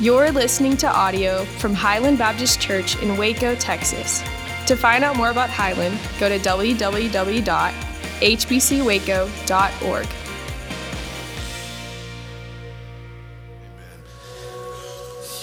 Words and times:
You're 0.00 0.32
listening 0.32 0.76
to 0.78 0.88
audio 0.88 1.44
from 1.44 1.74
Highland 1.74 2.16
Baptist 2.18 2.58
Church 2.60 3.00
in 3.02 3.16
Waco, 3.16 3.54
Texas. 3.54 4.20
To 4.66 4.74
find 4.74 5.04
out 5.04 5.16
more 5.16 5.30
about 5.30 5.50
Highland, 5.50 5.98
go 6.18 6.28
to 6.28 6.38
www.hbcwaco.org. 6.38 6.86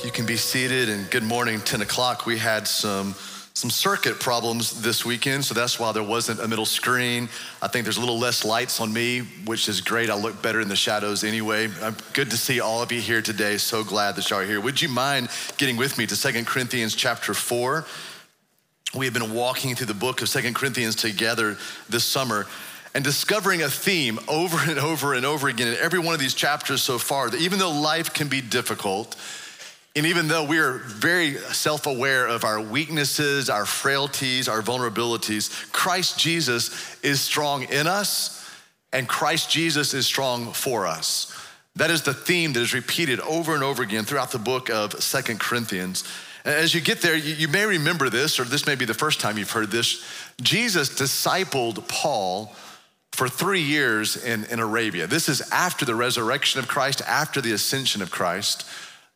You 0.04 0.12
can 0.12 0.26
be 0.26 0.36
seated, 0.36 0.90
and 0.90 1.10
good 1.12 1.24
morning, 1.24 1.62
10 1.62 1.82
o'clock. 1.82 2.26
We 2.26 2.38
had 2.40 2.68
some 2.68 3.14
some 3.60 3.70
circuit 3.70 4.22
problems 4.22 4.82
this 4.82 5.04
weekend, 5.04 5.44
so 5.44 5.54
that's 5.54 5.78
why 5.78 5.92
there 5.92 6.02
wasn't 6.02 6.40
a 6.40 6.48
middle 6.48 6.66
screen. 6.66 7.28
I 7.62 7.68
think 7.68 7.84
there's 7.84 7.98
a 7.98 8.00
little 8.00 8.18
less 8.18 8.46
lights 8.46 8.80
on 8.80 8.94
me, 8.94 9.20
which 9.44 9.68
is 9.68 9.82
great. 9.82 10.10
I 10.10 10.16
look 10.16 10.42
better 10.42 10.62
in 10.62 10.70
the 10.70 10.78
shadows 10.78 11.26
anyway. 11.26 11.70
I'm 11.82 11.98
good 12.14 12.32
to 12.32 12.38
see 12.38 12.62
all 12.62 12.82
of 12.82 12.94
you 12.94 13.02
here 13.02 13.22
today. 13.22 13.58
So 13.58 13.84
glad 13.84 14.16
that 14.16 14.30
y'all 14.30 14.40
are 14.40 14.46
here. 14.46 14.62
Would 14.62 14.82
you 14.82 14.88
mind 14.88 15.28
getting 15.58 15.76
with 15.76 15.98
me 15.98 16.08
to 16.08 16.16
Second 16.16 16.48
Corinthians 16.48 16.96
chapter 16.96 17.34
4? 17.34 17.86
We 18.96 19.06
have 19.06 19.14
been 19.14 19.34
walking 19.34 19.76
through 19.76 19.88
the 19.88 19.94
book 19.94 20.22
of 20.22 20.30
Second 20.30 20.56
Corinthians 20.56 20.96
together 20.96 21.58
this 21.90 22.06
summer 22.06 22.48
and 22.96 23.04
discovering 23.04 23.62
a 23.62 23.70
theme 23.70 24.20
over 24.30 24.58
and 24.70 24.80
over 24.80 25.14
and 25.14 25.26
over 25.26 25.50
again 25.50 25.68
in 25.68 25.76
every 25.76 26.00
one 26.00 26.14
of 26.14 26.22
these 26.22 26.34
chapters 26.34 26.82
so 26.82 26.98
far 26.98 27.30
that 27.30 27.42
even 27.42 27.60
though 27.60 27.72
life 27.72 28.14
can 28.14 28.30
be 28.30 28.40
difficult, 28.40 29.18
and 30.00 30.08
even 30.08 30.30
though 30.30 30.46
we 30.46 30.60
are 30.60 30.78
very 30.78 31.34
self 31.34 31.86
aware 31.86 32.26
of 32.26 32.46
our 32.46 32.62
weaknesses, 32.62 33.50
our 33.50 33.66
frailties, 33.66 34.48
our 34.48 34.62
vulnerabilities, 34.62 35.70
Christ 35.74 36.18
Jesus 36.18 36.98
is 37.04 37.20
strong 37.20 37.64
in 37.64 37.86
us, 37.86 38.50
and 38.94 39.10
Christ 39.10 39.52
Jesus 39.52 39.94
is 39.94 40.06
strong 40.06 40.54
for 40.54 40.88
us. 40.88 41.38
That 41.76 41.92
is 41.92 42.04
the 42.04 42.14
theme 42.14 42.54
that 42.54 42.62
is 42.62 42.74
repeated 42.74 43.20
over 43.20 43.54
and 43.54 43.62
over 43.62 43.84
again 43.84 44.06
throughout 44.06 44.32
the 44.32 44.40
book 44.40 44.70
of 44.70 44.94
Second 45.04 45.42
Corinthians. 45.42 46.06
As 46.46 46.74
you 46.74 46.80
get 46.80 47.02
there, 47.02 47.18
you 47.18 47.50
may 47.50 47.66
remember 47.66 48.10
this, 48.10 48.40
or 48.40 48.46
this 48.46 48.66
may 48.66 48.76
be 48.76 48.86
the 48.86 48.94
first 48.94 49.20
time 49.20 49.38
you've 49.38 49.52
heard 49.52 49.70
this. 49.70 50.02
Jesus 50.42 50.88
discipled 50.88 51.86
Paul 51.90 52.56
for 53.12 53.28
three 53.28 53.64
years 53.64 54.16
in, 54.16 54.46
in 54.46 54.62
Arabia. 54.62 55.08
This 55.08 55.28
is 55.28 55.42
after 55.52 55.84
the 55.84 55.94
resurrection 55.94 56.60
of 56.60 56.70
Christ, 56.70 57.02
after 57.06 57.42
the 57.42 57.52
ascension 57.52 58.02
of 58.02 58.12
Christ. 58.12 58.66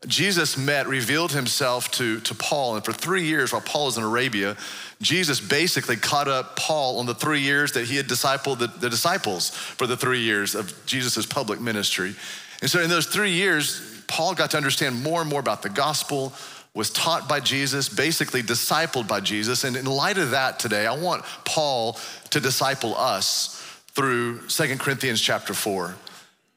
Jesus 0.08 0.58
met, 0.58 0.88
revealed 0.88 1.32
himself 1.32 1.90
to, 1.92 2.20
to 2.22 2.36
Paul, 2.36 2.76
and 2.76 2.84
for 2.84 2.92
three 2.92 3.24
years 3.24 3.54
while 3.54 3.62
Paul 3.62 3.86
was 3.86 3.98
in 3.98 4.04
Arabia, 4.04 4.58
Jesus 5.02 5.40
basically 5.40 5.96
caught 5.96 6.28
up 6.28 6.56
Paul 6.56 7.00
on 7.00 7.06
the 7.06 7.14
three 7.14 7.40
years 7.40 7.72
that 7.74 7.86
he 7.86 7.96
had 7.96 8.08
discipled 8.08 8.60
the, 8.60 8.68
the 8.68 8.90
disciples 8.90 9.50
for 9.50 9.88
the 9.88 9.98
three 9.98 10.20
years 10.20 10.56
of 10.56 10.74
Jesus' 10.86 11.26
public 11.26 11.62
ministry. 11.62 12.16
And 12.62 12.70
so 12.70 12.82
in 12.82 12.90
those 12.90 13.06
three 13.06 13.32
years, 13.32 14.04
Paul 14.08 14.36
got 14.36 14.52
to 14.52 14.58
understand 14.58 15.02
more 15.02 15.22
and 15.22 15.30
more 15.30 15.40
about 15.40 15.62
the 15.62 15.70
gospel, 15.70 16.34
was 16.74 16.90
taught 16.90 17.30
by 17.30 17.40
Jesus, 17.40 17.88
basically 17.88 18.42
discipled 18.42 19.08
by 19.08 19.20
Jesus. 19.20 19.64
And 19.64 19.76
in 19.76 19.86
light 19.86 20.18
of 20.18 20.32
that 20.32 20.60
today, 20.60 20.88
I 20.88 20.96
want 20.96 21.24
Paul 21.46 22.00
to 22.32 22.40
disciple 22.40 22.96
us 22.98 23.60
through 23.90 24.50
Second 24.50 24.80
Corinthians 24.80 25.22
chapter 25.22 25.54
4 25.54 25.96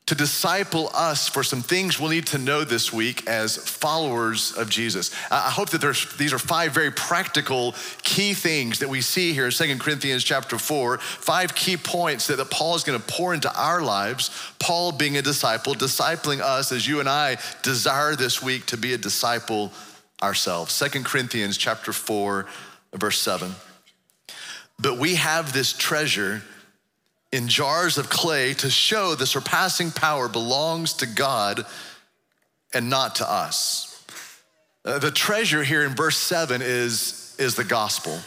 to 0.07 0.15
disciple 0.15 0.89
us 0.95 1.29
for 1.29 1.43
some 1.43 1.63
things 1.63 1.99
we'll 1.99 2.11
need 2.11 2.29
to 2.29 2.39
know 2.39 2.63
this 2.63 2.93
week 2.93 3.27
as 3.27 3.57
followers 3.57 4.53
of 4.53 4.71
Jesus. 4.71 5.11
I 5.33 5.51
hope 5.51 5.71
that 5.71 5.81
there's, 5.81 6.17
these 6.17 6.33
are 6.33 6.39
five 6.39 6.73
very 6.73 6.93
practical 6.93 7.75
key 8.05 8.33
things 8.33 8.79
that 8.79 8.89
we 8.89 9.01
see 9.01 9.33
here 9.33 9.47
in 9.47 9.51
2 9.51 9.79
Corinthians 9.79 10.23
chapter 10.23 10.59
4, 10.59 10.99
five 10.99 11.57
key 11.57 11.77
points 11.77 12.29
that, 12.29 12.37
that 12.37 12.53
Paul 12.53 12.77
is 12.77 12.85
going 12.85 13.01
to 13.01 13.05
pour 13.05 13.35
into 13.35 13.53
our 13.61 13.83
lives. 13.83 14.31
Paul 14.61 14.93
being 14.93 15.17
a 15.17 15.23
disciple, 15.23 15.75
discipling 15.75 16.41
us 16.41 16.71
as 16.71 16.87
you 16.87 17.01
and 17.01 17.09
I 17.09 17.39
desire 17.65 18.15
this 18.15 18.41
week 18.41 18.67
to 18.67 18.77
be 18.77 18.93
a 18.93 18.99
disciple 18.99 19.73
ourselves. 20.23 20.79
2 20.79 21.03
Corinthians 21.03 21.57
chapter 21.57 21.93
4, 21.93 22.47
verse 22.95 23.19
7. 23.19 23.53
But 24.79 24.99
we 24.99 25.17
have 25.17 25.53
this 25.53 25.73
treasure 25.73 26.43
in 27.37 27.49
jars 27.49 27.99
of 27.99 28.09
clay 28.09 28.55
to 28.55 28.71
show 28.71 29.15
the 29.15 29.27
surpassing 29.27 29.91
power 29.91 30.27
belongs 30.27 30.95
to 30.95 31.07
God 31.07 31.67
and 32.73 32.89
not 32.89 33.17
to 33.17 33.31
us. 33.31 34.03
Uh, 34.85 34.99
the 34.99 35.11
treasure 35.11 35.63
here 35.63 35.85
in 35.85 35.95
verse 35.95 36.17
7 36.17 36.63
is, 36.63 37.37
is 37.39 37.55
the 37.55 37.65
gospel. 37.65 38.19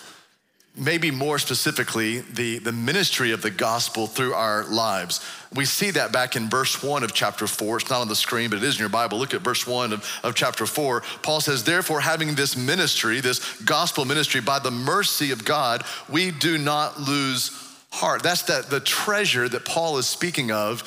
Maybe 0.78 1.10
more 1.10 1.40
specifically, 1.40 2.20
the, 2.20 2.60
the 2.60 2.72
ministry 2.72 3.32
of 3.32 3.42
the 3.42 3.50
gospel 3.50 4.06
through 4.06 4.36
our 4.36 4.64
lives. 4.66 5.26
We 5.56 5.66
see 5.66 5.90
that 5.92 6.12
back 6.12 6.36
in 6.36 6.48
verse 6.48 6.84
1 6.84 7.04
of 7.04 7.12
chapter 7.12 7.48
4. 7.48 7.78
It's 7.78 7.90
not 7.90 8.02
on 8.02 8.08
the 8.08 8.16
screen, 8.16 8.52
but 8.52 8.58
it 8.58 8.64
is 8.64 8.76
in 8.76 8.82
your 8.82 8.90
Bible. 8.90 9.18
Look 9.18 9.34
at 9.34 9.42
verse 9.42 9.66
1 9.66 9.92
of, 9.92 10.20
of 10.24 10.36
chapter 10.36 10.68
4. 10.68 11.02
Paul 11.24 11.42
says, 11.42 11.64
Therefore, 11.64 12.02
having 12.02 12.36
this 12.36 12.56
ministry, 12.56 13.20
this 13.22 13.60
gospel 13.64 14.06
ministry, 14.06 14.40
by 14.40 14.60
the 14.60 14.72
mercy 14.72 15.32
of 15.32 15.44
God, 15.44 15.84
we 16.08 16.30
do 16.30 16.60
not 16.60 17.00
lose 17.00 17.69
heart. 17.92 18.24
That's 18.24 18.44
that 18.44 18.70
the 18.70 18.80
treasure 18.80 19.50
that 19.50 19.66
Paul 19.66 19.98
is 19.98 20.08
speaking 20.08 20.52
of 20.52 20.84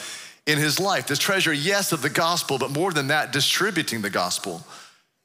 in 0.46 0.58
his 0.58 0.80
life. 0.80 1.06
This 1.06 1.18
treasure, 1.18 1.52
yes, 1.52 1.92
of 1.92 2.02
the 2.02 2.10
gospel, 2.10 2.58
but 2.58 2.70
more 2.70 2.92
than 2.92 3.08
that, 3.08 3.32
distributing 3.32 4.02
the 4.02 4.10
gospel, 4.10 4.64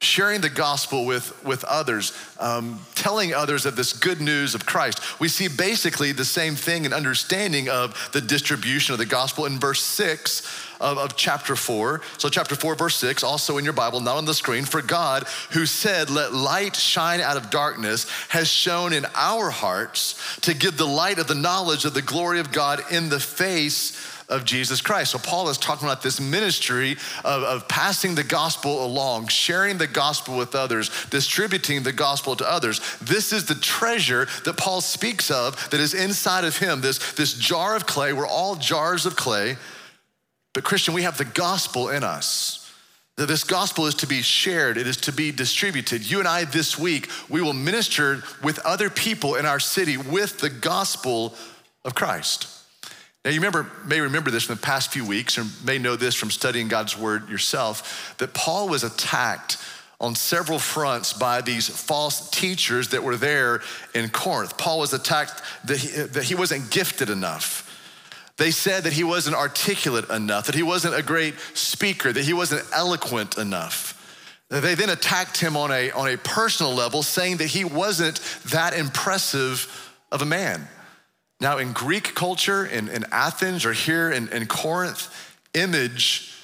sharing 0.00 0.40
the 0.40 0.48
gospel 0.48 1.04
with, 1.04 1.44
with 1.44 1.64
others, 1.64 2.12
um, 2.38 2.78
telling 2.94 3.34
others 3.34 3.66
of 3.66 3.74
this 3.74 3.92
good 3.92 4.20
news 4.20 4.54
of 4.54 4.64
Christ. 4.64 5.00
We 5.20 5.26
see 5.26 5.48
basically 5.48 6.12
the 6.12 6.24
same 6.24 6.54
thing 6.54 6.84
in 6.84 6.92
understanding 6.92 7.68
of 7.68 8.10
the 8.12 8.20
distribution 8.20 8.92
of 8.92 8.98
the 8.98 9.06
gospel 9.06 9.44
in 9.46 9.58
verse 9.58 9.82
six 9.82 10.42
of, 10.80 10.98
of 10.98 11.16
chapter 11.16 11.56
4. 11.56 12.00
So, 12.16 12.28
chapter 12.28 12.54
4, 12.54 12.76
verse 12.76 12.94
6, 12.94 13.24
also 13.24 13.58
in 13.58 13.64
your 13.64 13.72
Bible, 13.72 13.98
not 13.98 14.16
on 14.16 14.24
the 14.24 14.34
screen. 14.34 14.64
For 14.64 14.82
God, 14.82 15.24
who 15.50 15.66
said, 15.66 16.10
Let 16.10 16.32
light 16.32 16.76
shine 16.76 17.20
out 17.20 17.36
of 17.36 17.50
darkness, 17.50 18.08
has 18.28 18.48
shown 18.48 18.92
in 18.92 19.04
our 19.16 19.50
hearts 19.50 20.38
to 20.42 20.54
give 20.54 20.76
the 20.76 20.86
light 20.86 21.18
of 21.18 21.26
the 21.26 21.34
knowledge 21.34 21.84
of 21.84 21.94
the 21.94 22.02
glory 22.02 22.38
of 22.38 22.52
God 22.52 22.80
in 22.92 23.08
the 23.08 23.18
face 23.18 23.96
of 24.28 24.44
Jesus 24.44 24.80
Christ. 24.80 25.12
So, 25.12 25.18
Paul 25.18 25.48
is 25.48 25.58
talking 25.58 25.88
about 25.88 26.02
this 26.02 26.20
ministry 26.20 26.92
of, 27.24 27.42
of, 27.42 27.68
passing 27.68 28.14
the 28.14 28.24
gospel 28.24 28.84
along, 28.84 29.28
sharing 29.28 29.78
the 29.78 29.86
gospel 29.86 30.36
with 30.36 30.54
others, 30.54 30.90
distributing 31.06 31.82
the 31.82 31.92
gospel 31.92 32.36
to 32.36 32.50
others. 32.50 32.80
This 32.98 33.32
is 33.32 33.46
the 33.46 33.54
treasure 33.54 34.26
that 34.44 34.56
Paul 34.56 34.80
speaks 34.80 35.30
of 35.30 35.70
that 35.70 35.80
is 35.80 35.94
inside 35.94 36.44
of 36.44 36.58
him, 36.58 36.80
this, 36.80 37.12
this 37.12 37.34
jar 37.34 37.74
of 37.74 37.86
clay. 37.86 38.12
We're 38.12 38.26
all 38.26 38.56
jars 38.56 39.06
of 39.06 39.16
clay 39.16 39.56
but, 40.58 40.64
Christian, 40.64 40.92
we 40.92 41.02
have 41.02 41.18
the 41.18 41.24
gospel 41.24 41.88
in 41.88 42.02
us. 42.02 42.68
That 43.14 43.26
this 43.26 43.44
gospel 43.44 43.86
is 43.86 43.94
to 43.94 44.08
be 44.08 44.22
shared, 44.22 44.76
it 44.76 44.88
is 44.88 44.96
to 44.98 45.12
be 45.12 45.30
distributed. 45.30 46.08
You 46.10 46.18
and 46.18 46.26
I 46.26 46.46
this 46.46 46.76
week, 46.76 47.08
we 47.28 47.40
will 47.40 47.52
minister 47.52 48.24
with 48.42 48.58
other 48.66 48.90
people 48.90 49.36
in 49.36 49.46
our 49.46 49.60
city 49.60 49.96
with 49.96 50.38
the 50.38 50.50
gospel 50.50 51.36
of 51.84 51.94
Christ. 51.94 52.48
Now, 53.28 53.34
you 53.34 53.40
remember, 53.40 53.70
may 53.84 54.00
remember 54.00 54.30
this 54.30 54.44
from 54.44 54.54
the 54.54 54.62
past 54.62 54.90
few 54.90 55.04
weeks, 55.04 55.36
or 55.36 55.44
may 55.62 55.76
know 55.76 55.96
this 55.96 56.14
from 56.14 56.30
studying 56.30 56.66
God's 56.66 56.96
word 56.96 57.28
yourself, 57.28 58.16
that 58.16 58.32
Paul 58.32 58.70
was 58.70 58.84
attacked 58.84 59.58
on 60.00 60.14
several 60.14 60.58
fronts 60.58 61.12
by 61.12 61.42
these 61.42 61.68
false 61.68 62.30
teachers 62.30 62.88
that 62.88 63.02
were 63.02 63.18
there 63.18 63.60
in 63.94 64.08
Corinth. 64.08 64.56
Paul 64.56 64.78
was 64.78 64.94
attacked 64.94 65.42
that 65.66 65.76
he, 65.76 65.88
that 65.88 66.22
he 66.22 66.34
wasn't 66.34 66.70
gifted 66.70 67.10
enough 67.10 67.66
they 68.38 68.50
said 68.50 68.84
that 68.84 68.92
he 68.94 69.04
wasn't 69.04 69.36
articulate 69.36 70.08
enough, 70.08 70.46
that 70.46 70.54
he 70.54 70.62
wasn't 70.62 70.94
a 70.94 71.02
great 71.02 71.34
speaker, 71.54 72.12
that 72.12 72.24
he 72.24 72.32
wasn't 72.32 72.64
eloquent 72.72 73.36
enough. 73.36 73.94
They 74.48 74.76
then 74.76 74.90
attacked 74.90 75.38
him 75.38 75.56
on 75.56 75.72
a, 75.72 75.90
on 75.90 76.08
a 76.08 76.16
personal 76.16 76.72
level, 76.72 77.02
saying 77.02 77.38
that 77.38 77.48
he 77.48 77.64
wasn't 77.64 78.20
that 78.46 78.74
impressive 78.74 79.92
of 80.12 80.22
a 80.22 80.24
man. 80.24 80.68
Now, 81.40 81.58
in 81.58 81.72
Greek 81.72 82.14
culture, 82.14 82.66
in, 82.66 82.88
in 82.88 83.04
Athens 83.12 83.64
or 83.64 83.72
here 83.72 84.10
in, 84.10 84.28
in 84.28 84.46
Corinth, 84.46 85.08
image 85.54 86.34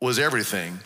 was 0.00 0.18
everything. 0.18 0.78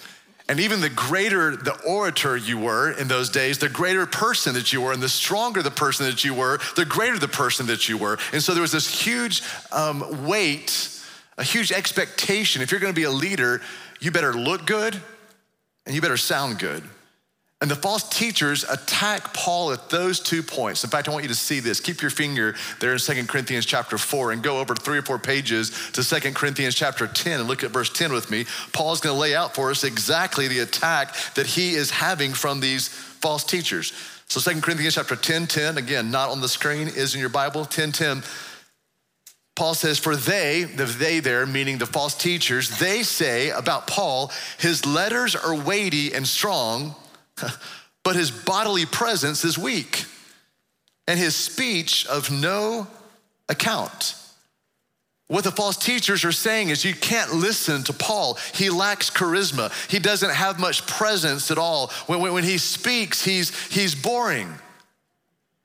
And 0.49 0.61
even 0.61 0.81
the 0.81 0.89
greater 0.89 1.57
the 1.57 1.79
orator 1.87 2.35
you 2.35 2.57
were 2.57 2.93
in 2.93 3.09
those 3.09 3.29
days, 3.29 3.59
the 3.59 3.69
greater 3.69 4.07
person 4.07 4.55
that 4.55 4.73
you 4.73 4.81
were, 4.81 4.93
and 4.93 5.03
the 5.03 5.09
stronger 5.09 5.63
the 5.63 5.71
person 5.71 6.07
that 6.07 6.25
you 6.25 6.33
were, 6.33 6.59
the 6.75 6.87
greater 6.87 7.19
the 7.19 7.29
person 7.29 7.67
that 7.67 7.89
you 7.89 7.99
were. 7.99 8.19
And 8.33 8.43
so 8.43 8.55
there 8.55 8.63
was 8.63 8.73
this 8.73 8.89
huge 8.89 9.43
um, 9.71 10.27
weight, 10.27 10.89
a 11.37 11.45
huge 11.45 11.71
expectation. 11.71 12.63
If 12.63 12.71
you're 12.71 12.81
gonna 12.81 12.95
be 12.95 13.03
a 13.03 13.11
leader, 13.11 13.61
you 14.01 14.11
better 14.11 14.33
look 14.33 14.65
good 14.65 14.99
and 15.85 15.95
you 15.95 16.01
better 16.01 16.17
sound 16.17 16.59
good. 16.59 16.83
And 17.61 17.69
the 17.69 17.77
false 17.77 18.09
teachers 18.09 18.63
attack 18.63 19.35
Paul 19.35 19.73
at 19.73 19.91
those 19.91 20.21
two 20.21 20.45
points. 20.45 20.85
In 20.85 20.91
fact, 20.91 21.09
I 21.09 21.11
want 21.11 21.25
you 21.25 21.29
to 21.29 21.35
see 21.35 21.59
this. 21.59 21.81
Keep 21.81 22.03
your 22.03 22.11
finger 22.11 22.55
there 22.79 22.93
in 22.93 22.99
2 23.01 23.25
Corinthians 23.27 23.67
chapter 23.67 23.99
4 23.99 24.31
and 24.31 24.45
go 24.45 24.61
over 24.61 24.77
three 24.77 24.99
or 24.99 25.03
four 25.03 25.19
pages 25.19 25.91
to 25.93 26.05
2 26.05 26.33
Corinthians 26.35 26.77
chapter 26.77 27.09
10 27.09 27.41
and 27.41 27.49
look 27.49 27.65
at 27.65 27.73
verse 27.73 27.91
10 27.91 28.13
with 28.13 28.31
me. 28.31 28.45
Paul's 28.73 29.01
going 29.01 29.15
to 29.15 29.21
lay 29.21 29.35
out 29.35 29.57
for 29.57 29.73
us 29.73 29.83
exactly 29.83 30.47
the 30.47 30.61
attack 30.61 31.17
that 31.35 31.47
he 31.47 31.75
is 31.75 31.91
having 31.91 32.33
from 32.33 32.61
these 32.61 32.87
false 32.87 33.43
teachers. 33.43 33.93
So 34.29 34.41
2 34.41 34.61
Corinthians 34.61 34.95
chapter 34.95 35.17
10, 35.17 35.49
10, 35.49 35.79
again, 35.79 36.13
not 36.13 36.31
on 36.31 36.41
the 36.41 36.49
screen, 36.49 36.87
is 36.87 37.17
in 37.17 37.21
your 37.21 37.29
Bible, 37.29 37.65
10, 37.65 37.91
10. 37.91 38.23
Paul 39.57 39.75
says, 39.75 39.99
For 39.99 40.15
they, 40.15 40.63
the 40.63 40.85
they 40.85 41.19
there, 41.19 41.45
meaning 41.45 41.79
the 41.79 41.87
false 41.87 42.15
teachers, 42.15 42.79
they 42.79 43.03
say 43.03 43.51
about 43.51 43.89
Paul, 43.89 44.31
his 44.61 44.87
letters 44.87 45.35
are 45.35 45.57
weighty 45.57 46.15
and 46.15 46.25
strong, 46.25 46.95
but 48.05 48.17
his 48.17 48.31
bodily 48.31 48.87
presence 48.87 49.45
is 49.45 49.59
weak, 49.59 50.05
and 51.07 51.19
his 51.19 51.35
speech 51.37 52.07
of 52.07 52.31
no 52.31 52.87
account. 53.49 54.15
What 55.29 55.45
the 55.45 55.51
false 55.51 55.77
teachers 55.77 56.25
are 56.25 56.33
saying 56.33 56.71
is 56.71 56.87
you 56.87 56.95
can't 56.95 57.35
listen 57.35 57.83
to 57.85 57.93
Paul. 57.93 58.39
He 58.55 58.71
lacks 58.71 59.11
charisma. 59.11 59.71
He 59.91 59.99
doesn't 59.99 60.31
have 60.31 60.59
much 60.59 60.87
presence 60.87 61.51
at 61.51 61.59
all. 61.59 61.89
When, 62.07 62.21
when, 62.21 62.33
when 62.33 62.45
he 62.45 62.57
speaks, 62.57 63.23
he's, 63.23 63.55
he's 63.69 63.95
boring. 63.95 64.55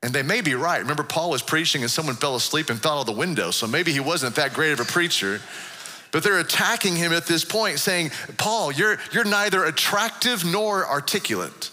And 0.04 0.14
they 0.14 0.22
may 0.22 0.42
be 0.42 0.54
right. 0.54 0.82
Remember, 0.82 1.04
Paul 1.04 1.30
was 1.30 1.42
preaching 1.42 1.82
and 1.82 1.90
someone 1.90 2.16
fell 2.16 2.36
asleep 2.36 2.70
and 2.70 2.78
fell 2.82 2.98
out 2.98 3.02
of 3.02 3.06
the 3.06 3.14
window, 3.14 3.52
so 3.52 3.66
maybe 3.66 3.94
he 3.94 4.02
wasn't 4.02 4.36
that 4.36 4.54
great 4.54 4.74
of 4.74 4.82
a 4.82 4.86
preacher. 4.86 5.40
But 6.14 6.22
they're 6.24 6.40
attacking 6.40 6.96
him 6.96 7.12
at 7.12 7.26
this 7.26 7.44
point, 7.44 7.80
saying, 7.80 8.12
Paul, 8.38 8.72
you're, 8.72 9.00
you're 9.12 9.24
neither 9.26 9.66
attractive 9.66 10.46
nor 10.46 10.86
articulate. 10.86 11.72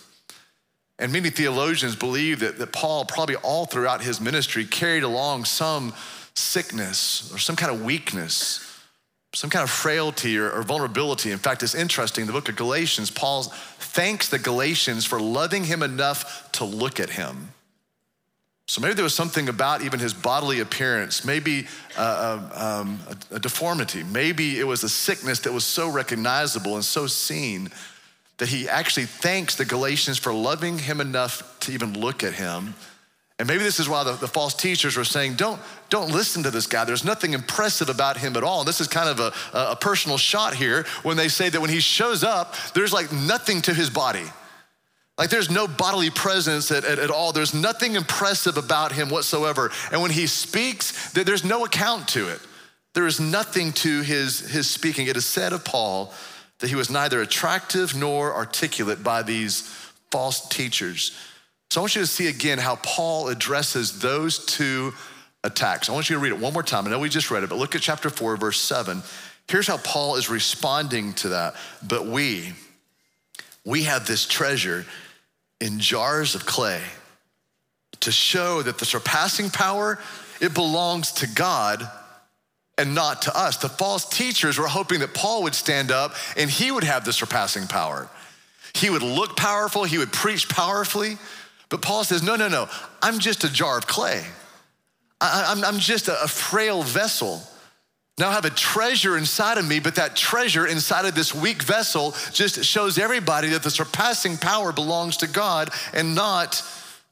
And 0.99 1.13
many 1.13 1.29
theologians 1.29 1.95
believe 1.95 2.41
that, 2.41 2.59
that 2.59 2.73
Paul, 2.73 3.05
probably 3.05 3.37
all 3.37 3.67
throughout 3.67 4.03
his 4.03 4.19
ministry, 4.19 4.65
carried 4.65 5.03
along 5.03 5.45
some 5.45 5.93
sickness 6.35 7.31
or 7.35 7.39
some 7.39 7.55
kind 7.55 7.71
of 7.71 7.83
weakness, 7.83 8.67
some 9.35 9.51
kind 9.51 9.63
of 9.63 9.71
frailty 9.71 10.39
or, 10.39 10.51
or 10.51 10.63
vulnerability. 10.63 11.33
In 11.33 11.39
fact, 11.39 11.63
it's 11.63 11.75
interesting, 11.75 12.25
the 12.25 12.33
book 12.33 12.49
of 12.49 12.57
Galatians, 12.57 13.11
Paul 13.11 13.43
thanks 13.43 14.31
the 14.31 14.39
Galatians 14.39 15.05
for 15.05 15.21
loving 15.21 15.65
him 15.65 15.83
enough 15.83 16.51
to 16.53 16.65
look 16.65 16.99
at 16.99 17.11
him. 17.11 17.51
So 18.71 18.81
maybe 18.81 18.95
there 18.95 19.03
was 19.03 19.17
something 19.17 19.49
about 19.49 19.83
even 19.83 19.99
his 19.99 20.15
bodily 20.15 20.61
appearance, 20.61 21.25
maybe 21.25 21.67
uh, 21.99 22.39
um, 22.55 23.01
a, 23.09 23.35
a, 23.35 23.39
deformity, 23.41 24.05
maybe 24.05 24.61
it 24.61 24.65
was 24.65 24.85
a 24.85 24.89
sickness 24.89 25.41
that 25.41 25.53
was 25.53 25.65
so 25.65 25.91
recognizable 25.91 26.77
and 26.77 26.85
so 26.85 27.09
seen 27.09 27.71
that 28.39 28.49
he 28.49 28.69
actually 28.69 29.07
thanks 29.07 29.57
the 29.57 29.65
Galatians 29.65 30.19
for 30.19 30.33
loving 30.33 30.79
him 30.79 31.01
enough 31.01 31.59
to 31.63 31.73
even 31.73 31.99
look 31.99 32.23
at 32.23 32.33
him. 32.33 32.75
And 33.41 33.49
maybe 33.49 33.65
this 33.65 33.81
is 33.81 33.89
why 33.89 34.05
the, 34.05 34.13
the 34.13 34.29
false 34.29 34.55
teachers 34.55 34.97
were 34.97 35.03
saying, 35.03 35.35
don't, 35.35 35.61
don't 35.89 36.13
listen 36.13 36.45
to 36.45 36.53
this 36.53 36.69
guy. 36.69 36.85
There's 36.85 37.05
nothing 37.05 37.33
impressive 37.33 37.89
about 37.89 38.19
him 38.19 38.37
at 38.37 38.45
all. 38.45 38.61
And 38.61 38.69
this 38.69 38.81
is 38.81 38.87
kind 38.87 39.09
of 39.09 39.19
a, 39.19 39.33
a 39.53 39.75
personal 39.75 40.17
shot 40.17 40.55
here 40.55 40.85
when 41.03 41.17
they 41.17 41.27
say 41.27 41.49
that 41.49 41.61
when 41.61 41.71
he 41.71 41.81
shows 41.81 42.23
up, 42.23 42.55
there's 42.75 42.93
like 42.93 43.13
nothing 43.13 43.63
to 43.63 43.75
his 43.75 43.91
body. 43.91 44.27
Like 45.21 45.29
there's 45.29 45.51
no 45.51 45.69
bodily 45.69 46.09
presence 46.09 46.71
at, 46.71 46.83
at, 46.83 46.99
at, 46.99 47.11
all. 47.11 47.33
There's 47.33 47.53
nothing 47.53 47.95
impressive 47.95 48.57
about 48.57 48.93
him 48.93 49.11
whatsoever. 49.11 49.71
And 49.93 50.01
when 50.01 50.11
he 50.11 50.27
speaks, 50.27 51.13
there's 51.13 51.45
no 51.45 51.67
account 51.67 52.09
to 52.09 52.31
it. 52.31 52.41
There 52.95 53.07
is 53.07 53.21
nothing 53.21 53.73
to 53.75 54.01
his, 54.01 54.41
his 54.41 54.67
speaking. 54.71 55.09
It 55.09 55.19
is 55.19 55.27
said 55.27 55.53
of 55.53 55.63
Paul 55.63 56.15
that 56.61 56.71
he 56.71 56.75
was 56.75 56.89
neither 56.89 57.21
attractive 57.21 57.95
nor 57.95 58.35
articulate 58.35 59.05
by 59.05 59.23
these 59.23 59.61
false 60.11 60.49
teachers. 60.49 61.15
So 61.69 61.81
I 61.81 61.83
want 61.83 61.97
you 61.97 62.01
to 62.01 62.07
see 62.07 62.29
again 62.29 62.57
how 62.57 62.77
Paul 62.77 63.29
addresses 63.29 64.01
those 64.01 64.43
two 64.47 64.95
attacks. 65.45 65.91
I 65.91 65.93
want 65.93 66.09
you 66.09 66.17
to 66.17 66.21
read 66.21 66.33
it 66.33 66.41
one 66.41 66.55
more 66.55 66.63
time. 66.63 66.87
I 66.87 66.91
know 66.91 66.99
we 66.99 67.11
just 67.11 67.31
read 67.31 67.45
it, 67.45 67.51
but 67.51 67.59
look 67.59 67.75
at 67.75 67.83
chapter 67.83 68.09
4, 68.09 68.39
verse 68.39 68.59
7. 68.59 69.03
Here's 69.49 69.67
how 69.67 69.77
Paul 69.77 70.17
is 70.17 70.31
responding 70.31 71.13
to 71.15 71.29
that. 71.29 71.57
But 71.87 72.07
we, 72.07 72.55
we 73.67 73.83
have 73.83 74.07
this 74.07 74.27
treasure 74.27 74.87
in 75.61 75.79
jars 75.79 76.35
of 76.35 76.47
clay 76.47 76.83
to 78.01 78.11
show 78.11 78.63
that 78.63 78.79
the 78.79 78.85
surpassing 78.85 79.51
power 79.51 79.99
it 80.41 80.55
belongs 80.55 81.13
to 81.13 81.27
God 81.27 81.89
and 82.79 82.95
not 82.95 83.23
to 83.23 83.39
us. 83.39 83.59
The 83.59 83.69
false 83.69 84.09
teachers 84.09 84.59
were 84.59 84.67
hoping 84.67 85.01
that 85.01 85.13
Paul 85.13 85.43
would 85.43 85.55
stand 85.55 85.91
up 85.91 86.15
and 86.37 86.49
he 86.49 86.71
would 86.71 86.85
have 86.85 87.05
the 87.05 87.13
surpassing 87.13 87.67
power. 87.67 88.09
He 88.75 88.89
would 88.89 89.03
look 89.03 89.37
powerful, 89.37 89.85
he 89.85 89.99
would 89.99 90.13
preach 90.13 90.49
powerfully. 90.49 91.19
But 91.69 91.83
Paul 91.83 92.05
says, 92.05 92.23
No, 92.23 92.37
no, 92.37 92.49
no, 92.49 92.69
I'm 93.03 93.19
just 93.19 93.45
a 93.45 93.53
jar 93.53 93.79
of 93.79 93.87
clay. 93.87 94.25
I, 95.21 95.61
am 95.67 95.79
just 95.79 96.09
a 96.09 96.27
frail 96.27 96.83
vessel. 96.83 97.43
Now 98.21 98.29
I 98.29 98.33
have 98.33 98.45
a 98.45 98.51
treasure 98.51 99.17
inside 99.17 99.57
of 99.57 99.67
me, 99.67 99.81
but 99.81 99.95
that 99.95 100.15
treasure 100.15 100.67
inside 100.67 101.07
of 101.07 101.15
this 101.15 101.35
weak 101.35 101.63
vessel 101.63 102.15
just 102.33 102.63
shows 102.63 102.99
everybody 102.99 103.49
that 103.49 103.63
the 103.63 103.71
surpassing 103.71 104.37
power 104.37 104.73
belongs 104.73 105.17
to 105.19 105.27
God 105.27 105.71
and 105.95 106.15
not 106.15 106.63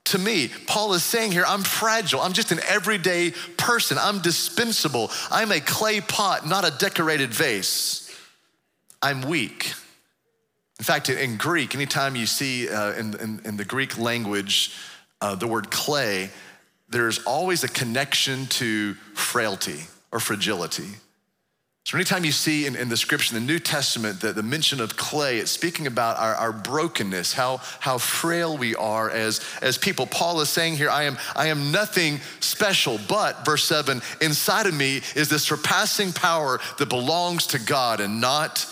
to 0.04 0.18
me. 0.18 0.50
Paul 0.66 0.92
is 0.92 1.02
saying 1.02 1.32
here, 1.32 1.44
I'm 1.46 1.62
fragile. 1.62 2.20
I'm 2.20 2.34
just 2.34 2.52
an 2.52 2.60
everyday 2.68 3.30
person. 3.56 3.96
I'm 3.98 4.20
dispensable. 4.20 5.10
I'm 5.30 5.50
a 5.50 5.60
clay 5.60 6.02
pot, 6.02 6.46
not 6.46 6.66
a 6.66 6.76
decorated 6.76 7.32
vase. 7.32 8.14
I'm 9.00 9.22
weak. 9.22 9.72
In 10.78 10.84
fact, 10.84 11.08
in 11.08 11.38
Greek, 11.38 11.74
anytime 11.74 12.16
you 12.16 12.26
see 12.26 12.68
uh, 12.68 12.92
in, 12.92 13.14
in, 13.18 13.40
in, 13.46 13.56
the 13.56 13.64
Greek 13.64 13.96
language 13.96 14.74
uh, 15.22 15.34
the 15.34 15.46
word 15.46 15.70
clay, 15.70 16.28
there's 16.90 17.24
always 17.24 17.64
a 17.64 17.68
connection 17.68 18.44
to 18.46 18.92
frailty 19.14 19.80
or 20.12 20.20
fragility. 20.20 20.88
So, 21.88 21.96
anytime 21.96 22.26
you 22.26 22.32
see 22.32 22.66
in, 22.66 22.76
in 22.76 22.90
the 22.90 22.98
scripture, 22.98 23.34
in 23.34 23.46
the 23.46 23.50
New 23.50 23.58
Testament, 23.58 24.20
the, 24.20 24.34
the 24.34 24.42
mention 24.42 24.78
of 24.82 24.98
clay, 24.98 25.38
it's 25.38 25.50
speaking 25.50 25.86
about 25.86 26.18
our, 26.18 26.34
our 26.34 26.52
brokenness, 26.52 27.32
how, 27.32 27.62
how 27.80 27.96
frail 27.96 28.58
we 28.58 28.74
are 28.74 29.08
as, 29.08 29.40
as 29.62 29.78
people. 29.78 30.06
Paul 30.06 30.42
is 30.42 30.50
saying 30.50 30.76
here, 30.76 30.90
I 30.90 31.04
am, 31.04 31.16
I 31.34 31.46
am 31.46 31.72
nothing 31.72 32.20
special, 32.40 33.00
but, 33.08 33.42
verse 33.46 33.64
7, 33.64 34.02
inside 34.20 34.66
of 34.66 34.74
me 34.74 35.00
is 35.16 35.30
the 35.30 35.38
surpassing 35.38 36.12
power 36.12 36.60
that 36.76 36.90
belongs 36.90 37.46
to 37.48 37.58
God 37.58 38.00
and 38.00 38.20
not 38.20 38.66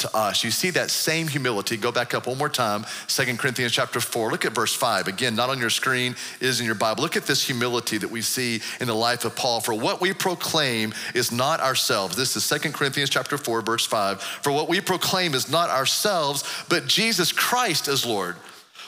to 0.00 0.16
us. 0.16 0.44
You 0.44 0.50
see 0.50 0.70
that 0.70 0.90
same 0.90 1.28
humility. 1.28 1.76
Go 1.76 1.92
back 1.92 2.14
up 2.14 2.26
one 2.26 2.38
more 2.38 2.48
time, 2.48 2.84
Second 3.06 3.38
Corinthians 3.38 3.72
chapter 3.72 4.00
4. 4.00 4.30
Look 4.30 4.44
at 4.44 4.52
verse 4.52 4.74
5. 4.74 5.08
Again, 5.08 5.34
not 5.34 5.48
on 5.48 5.58
your 5.58 5.70
screen, 5.70 6.16
is 6.40 6.60
in 6.60 6.66
your 6.66 6.74
Bible. 6.74 7.02
Look 7.02 7.16
at 7.16 7.24
this 7.24 7.44
humility 7.44 7.98
that 7.98 8.10
we 8.10 8.22
see 8.22 8.60
in 8.80 8.86
the 8.86 8.94
life 8.94 9.24
of 9.24 9.36
Paul. 9.36 9.60
For 9.60 9.74
what 9.74 10.00
we 10.00 10.12
proclaim 10.12 10.92
is 11.14 11.32
not 11.32 11.60
ourselves. 11.60 12.16
This 12.16 12.36
is 12.36 12.44
Second 12.44 12.74
Corinthians 12.74 13.10
chapter 13.10 13.38
4, 13.38 13.62
verse 13.62 13.86
5. 13.86 14.22
For 14.22 14.52
what 14.52 14.68
we 14.68 14.80
proclaim 14.80 15.34
is 15.34 15.50
not 15.50 15.70
ourselves, 15.70 16.44
but 16.68 16.86
Jesus 16.86 17.32
Christ 17.32 17.88
as 17.88 18.04
Lord, 18.04 18.36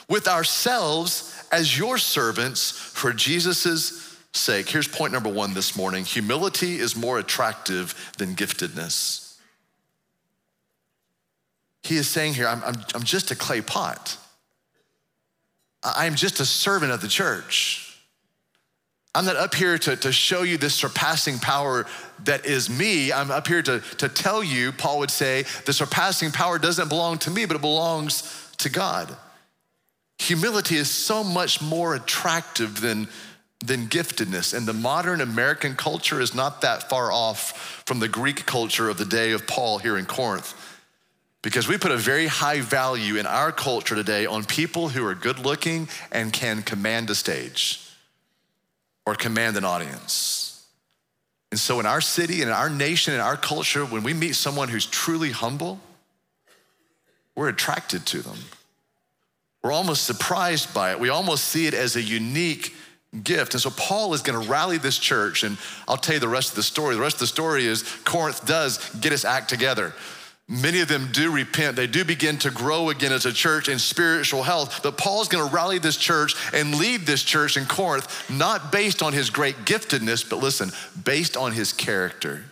with 0.09 0.27
ourselves 0.27 1.29
as 1.51 1.77
your 1.77 1.97
servants 1.97 2.71
for 2.71 3.13
Jesus' 3.13 4.17
sake. 4.33 4.67
Here's 4.67 4.87
point 4.87 5.13
number 5.13 5.29
one 5.29 5.53
this 5.53 5.77
morning 5.77 6.05
humility 6.05 6.79
is 6.79 6.95
more 6.95 7.19
attractive 7.19 8.13
than 8.17 8.35
giftedness. 8.35 9.22
He 11.83 11.97
is 11.97 12.07
saying 12.07 12.33
here, 12.33 12.47
I'm, 12.47 12.63
I'm, 12.63 12.75
I'm 12.95 13.03
just 13.03 13.31
a 13.31 13.35
clay 13.35 13.61
pot. 13.61 14.17
I'm 15.83 16.15
just 16.15 16.39
a 16.39 16.45
servant 16.45 16.91
of 16.91 17.01
the 17.01 17.09
church. 17.09 17.83
I'm 19.15 19.25
not 19.25 19.35
up 19.35 19.53
here 19.53 19.77
to, 19.77 19.95
to 19.97 20.11
show 20.11 20.41
you 20.41 20.57
this 20.57 20.73
surpassing 20.73 21.37
power 21.37 21.85
that 22.23 22.45
is 22.45 22.69
me. 22.69 23.11
I'm 23.11 23.29
up 23.29 23.47
here 23.47 23.61
to, 23.61 23.79
to 23.97 24.09
tell 24.09 24.43
you, 24.43 24.71
Paul 24.71 24.99
would 24.99 25.11
say, 25.11 25.43
the 25.65 25.73
surpassing 25.73 26.31
power 26.31 26.57
doesn't 26.57 26.89
belong 26.89 27.19
to 27.19 27.29
me, 27.29 27.45
but 27.45 27.55
it 27.55 27.61
belongs 27.61 28.51
to 28.57 28.69
God. 28.69 29.15
Humility 30.19 30.77
is 30.77 30.89
so 30.89 31.23
much 31.23 31.61
more 31.61 31.93
attractive 31.93 32.81
than, 32.81 33.07
than 33.63 33.87
giftedness. 33.87 34.55
And 34.57 34.65
the 34.65 34.73
modern 34.73 35.21
American 35.21 35.75
culture 35.75 36.19
is 36.19 36.33
not 36.33 36.61
that 36.61 36.89
far 36.89 37.11
off 37.11 37.83
from 37.85 37.99
the 37.99 38.07
Greek 38.07 38.47
culture 38.47 38.89
of 38.89 38.97
the 38.97 39.05
day 39.05 39.31
of 39.31 39.45
Paul 39.45 39.77
here 39.77 39.97
in 39.97 40.05
Corinth. 40.05 40.55
Because 41.43 41.67
we 41.67 41.77
put 41.77 41.91
a 41.91 41.97
very 41.97 42.25
high 42.25 42.61
value 42.61 43.17
in 43.17 43.27
our 43.27 43.51
culture 43.51 43.95
today 43.95 44.25
on 44.25 44.45
people 44.45 44.89
who 44.89 45.05
are 45.05 45.13
good 45.13 45.37
looking 45.37 45.89
and 46.11 46.33
can 46.33 46.63
command 46.63 47.09
a 47.09 47.15
stage 47.15 47.81
or 49.05 49.13
command 49.13 49.57
an 49.57 49.65
audience. 49.65 50.65
And 51.51 51.59
so, 51.59 51.79
in 51.79 51.85
our 51.85 52.01
city 52.01 52.41
and 52.41 52.49
in 52.49 52.55
our 52.55 52.69
nation 52.69 53.13
and 53.13 53.21
our 53.21 53.37
culture, 53.37 53.85
when 53.85 54.03
we 54.03 54.13
meet 54.13 54.35
someone 54.35 54.69
who's 54.69 54.85
truly 54.85 55.31
humble, 55.31 55.79
we're 57.35 57.49
attracted 57.49 58.05
to 58.07 58.21
them. 58.21 58.37
We're 59.61 59.73
almost 59.73 60.05
surprised 60.05 60.73
by 60.73 60.91
it. 60.91 60.99
We 60.99 61.09
almost 61.09 61.45
see 61.45 61.67
it 61.67 61.73
as 61.73 61.95
a 61.95 62.01
unique 62.01 62.73
gift. 63.21 63.53
And 63.53 63.61
so 63.61 63.69
Paul 63.69 64.13
is 64.13 64.21
going 64.21 64.41
to 64.41 64.49
rally 64.49 64.77
this 64.77 64.97
church, 64.97 65.43
and 65.43 65.57
I'll 65.87 65.97
tell 65.97 66.15
you 66.15 66.19
the 66.19 66.27
rest 66.27 66.51
of 66.51 66.55
the 66.55 66.63
story. 66.63 66.95
The 66.95 67.01
rest 67.01 67.17
of 67.17 67.21
the 67.21 67.27
story 67.27 67.65
is 67.65 67.83
Corinth 68.05 68.45
does 68.47 68.77
get 68.95 69.11
his 69.11 69.25
act 69.25 69.49
together. 69.49 69.93
Many 70.61 70.81
of 70.81 70.87
them 70.87 71.09
do 71.11 71.31
repent. 71.31 71.75
They 71.75 71.87
do 71.87 72.05
begin 72.05 72.37
to 72.39 72.51
grow 72.51 72.89
again 72.89 73.11
as 73.11 73.25
a 73.25 73.33
church 73.33 73.69
in 73.69 73.79
spiritual 73.79 74.43
health. 74.43 74.81
But 74.83 74.99
Paul's 74.99 75.27
going 75.27 75.47
to 75.47 75.53
rally 75.53 75.79
this 75.79 75.97
church 75.97 76.35
and 76.53 76.75
lead 76.75 77.01
this 77.01 77.23
church 77.23 77.57
in 77.57 77.65
Corinth, 77.65 78.29
not 78.29 78.71
based 78.71 79.01
on 79.01 79.13
his 79.13 79.31
great 79.31 79.55
giftedness, 79.65 80.29
but 80.29 80.37
listen, 80.37 80.71
based 81.03 81.35
on 81.35 81.53
his 81.53 81.73
character. 81.73 82.43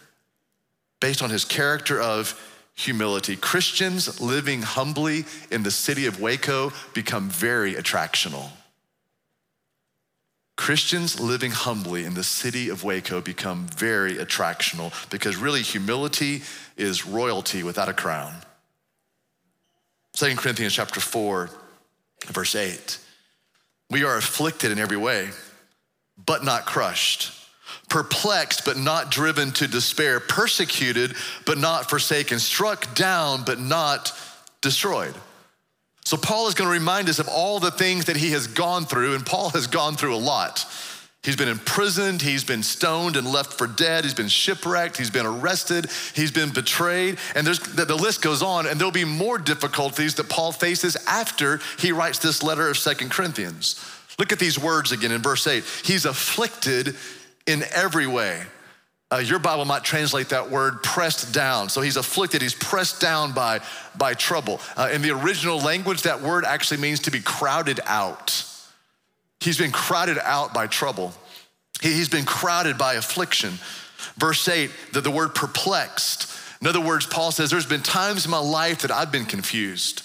Based 0.99 1.21
on 1.21 1.29
his 1.29 1.45
character 1.45 2.01
of 2.01 2.39
humility. 2.73 3.35
Christians 3.35 4.19
living 4.19 4.63
humbly 4.63 5.25
in 5.51 5.61
the 5.61 5.71
city 5.71 6.07
of 6.07 6.19
Waco 6.19 6.73
become 6.95 7.29
very 7.29 7.75
attractional. 7.75 8.49
Christians 10.61 11.19
living 11.19 11.49
humbly 11.49 12.05
in 12.05 12.13
the 12.13 12.23
city 12.23 12.69
of 12.69 12.83
Waco 12.83 13.19
become 13.19 13.65
very 13.75 14.17
attractional 14.17 14.93
because 15.09 15.35
really 15.35 15.63
humility 15.63 16.43
is 16.77 17.03
royalty 17.03 17.63
without 17.63 17.89
a 17.89 17.93
crown. 17.93 18.31
2 20.17 20.35
Corinthians 20.35 20.71
chapter 20.71 20.99
4, 20.99 21.49
verse 22.27 22.53
8. 22.53 22.99
We 23.89 24.03
are 24.03 24.17
afflicted 24.17 24.71
in 24.71 24.77
every 24.77 24.97
way, 24.97 25.29
but 26.23 26.43
not 26.43 26.67
crushed, 26.67 27.31
perplexed, 27.89 28.63
but 28.63 28.77
not 28.77 29.09
driven 29.09 29.49
to 29.53 29.67
despair, 29.67 30.19
persecuted, 30.19 31.15
but 31.47 31.57
not 31.57 31.89
forsaken, 31.89 32.37
struck 32.37 32.93
down, 32.93 33.45
but 33.45 33.59
not 33.59 34.13
destroyed. 34.61 35.15
So, 36.03 36.17
Paul 36.17 36.47
is 36.47 36.53
going 36.53 36.67
to 36.67 36.73
remind 36.73 37.09
us 37.09 37.19
of 37.19 37.27
all 37.27 37.59
the 37.59 37.71
things 37.71 38.05
that 38.05 38.17
he 38.17 38.31
has 38.31 38.47
gone 38.47 38.85
through, 38.85 39.15
and 39.15 39.25
Paul 39.25 39.49
has 39.51 39.67
gone 39.67 39.95
through 39.95 40.15
a 40.15 40.17
lot. 40.17 40.65
He's 41.23 41.35
been 41.35 41.49
imprisoned, 41.49 42.23
he's 42.23 42.43
been 42.43 42.63
stoned 42.63 43.15
and 43.15 43.31
left 43.31 43.53
for 43.53 43.67
dead, 43.67 44.05
he's 44.05 44.15
been 44.15 44.27
shipwrecked, 44.27 44.97
he's 44.97 45.11
been 45.11 45.27
arrested, 45.27 45.85
he's 46.15 46.31
been 46.31 46.51
betrayed, 46.51 47.19
and 47.35 47.45
there's, 47.45 47.59
the 47.59 47.95
list 47.95 48.23
goes 48.23 48.41
on, 48.41 48.65
and 48.65 48.79
there'll 48.79 48.91
be 48.91 49.05
more 49.05 49.37
difficulties 49.37 50.15
that 50.15 50.29
Paul 50.29 50.51
faces 50.51 50.97
after 51.07 51.59
he 51.77 51.91
writes 51.91 52.17
this 52.17 52.41
letter 52.41 52.67
of 52.67 52.77
Second 52.77 53.11
Corinthians. 53.11 53.79
Look 54.17 54.31
at 54.31 54.39
these 54.39 54.57
words 54.57 54.91
again 54.91 55.11
in 55.11 55.21
verse 55.21 55.45
8. 55.45 55.63
He's 55.83 56.05
afflicted 56.05 56.95
in 57.45 57.63
every 57.71 58.07
way. 58.07 58.41
Uh, 59.11 59.17
your 59.17 59.39
Bible 59.39 59.65
might 59.65 59.83
translate 59.83 60.29
that 60.29 60.49
word 60.49 60.81
pressed 60.83 61.33
down. 61.33 61.67
So 61.67 61.81
he's 61.81 61.97
afflicted, 61.97 62.41
he's 62.41 62.55
pressed 62.55 63.01
down 63.01 63.33
by, 63.33 63.59
by 63.97 64.13
trouble. 64.13 64.61
Uh, 64.77 64.89
in 64.93 65.01
the 65.01 65.11
original 65.11 65.59
language, 65.59 66.03
that 66.03 66.21
word 66.21 66.45
actually 66.45 66.79
means 66.79 67.01
to 67.01 67.11
be 67.11 67.19
crowded 67.19 67.81
out. 67.85 68.45
He's 69.41 69.57
been 69.57 69.71
crowded 69.71 70.17
out 70.19 70.53
by 70.53 70.67
trouble, 70.67 71.13
he, 71.81 71.93
he's 71.93 72.09
been 72.09 72.25
crowded 72.25 72.77
by 72.77 72.93
affliction. 72.93 73.53
Verse 74.17 74.47
8, 74.47 74.71
that 74.93 75.01
the 75.01 75.11
word 75.11 75.35
perplexed. 75.35 76.27
In 76.59 76.67
other 76.67 76.81
words, 76.81 77.05
Paul 77.05 77.31
says, 77.31 77.49
There's 77.49 77.65
been 77.65 77.81
times 77.81 78.25
in 78.25 78.31
my 78.31 78.39
life 78.39 78.81
that 78.81 78.91
I've 78.91 79.11
been 79.11 79.25
confused. 79.25 80.03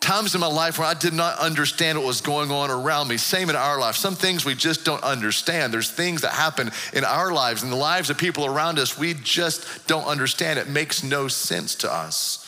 Times 0.00 0.34
in 0.34 0.40
my 0.40 0.46
life 0.46 0.78
where 0.78 0.86
I 0.86 0.94
did 0.94 1.12
not 1.12 1.38
understand 1.38 1.98
what 1.98 2.06
was 2.06 2.20
going 2.20 2.52
on 2.52 2.70
around 2.70 3.08
me. 3.08 3.16
Same 3.16 3.50
in 3.50 3.56
our 3.56 3.78
life. 3.80 3.96
Some 3.96 4.14
things 4.14 4.44
we 4.44 4.54
just 4.54 4.84
don't 4.84 5.02
understand. 5.02 5.72
There's 5.72 5.90
things 5.90 6.20
that 6.22 6.32
happen 6.32 6.70
in 6.92 7.04
our 7.04 7.32
lives 7.32 7.62
and 7.62 7.72
the 7.72 7.76
lives 7.76 8.08
of 8.08 8.16
people 8.16 8.46
around 8.46 8.78
us 8.78 8.96
we 8.96 9.14
just 9.14 9.86
don't 9.88 10.06
understand. 10.06 10.58
It 10.58 10.68
makes 10.68 11.02
no 11.02 11.26
sense 11.26 11.74
to 11.76 11.92
us. 11.92 12.44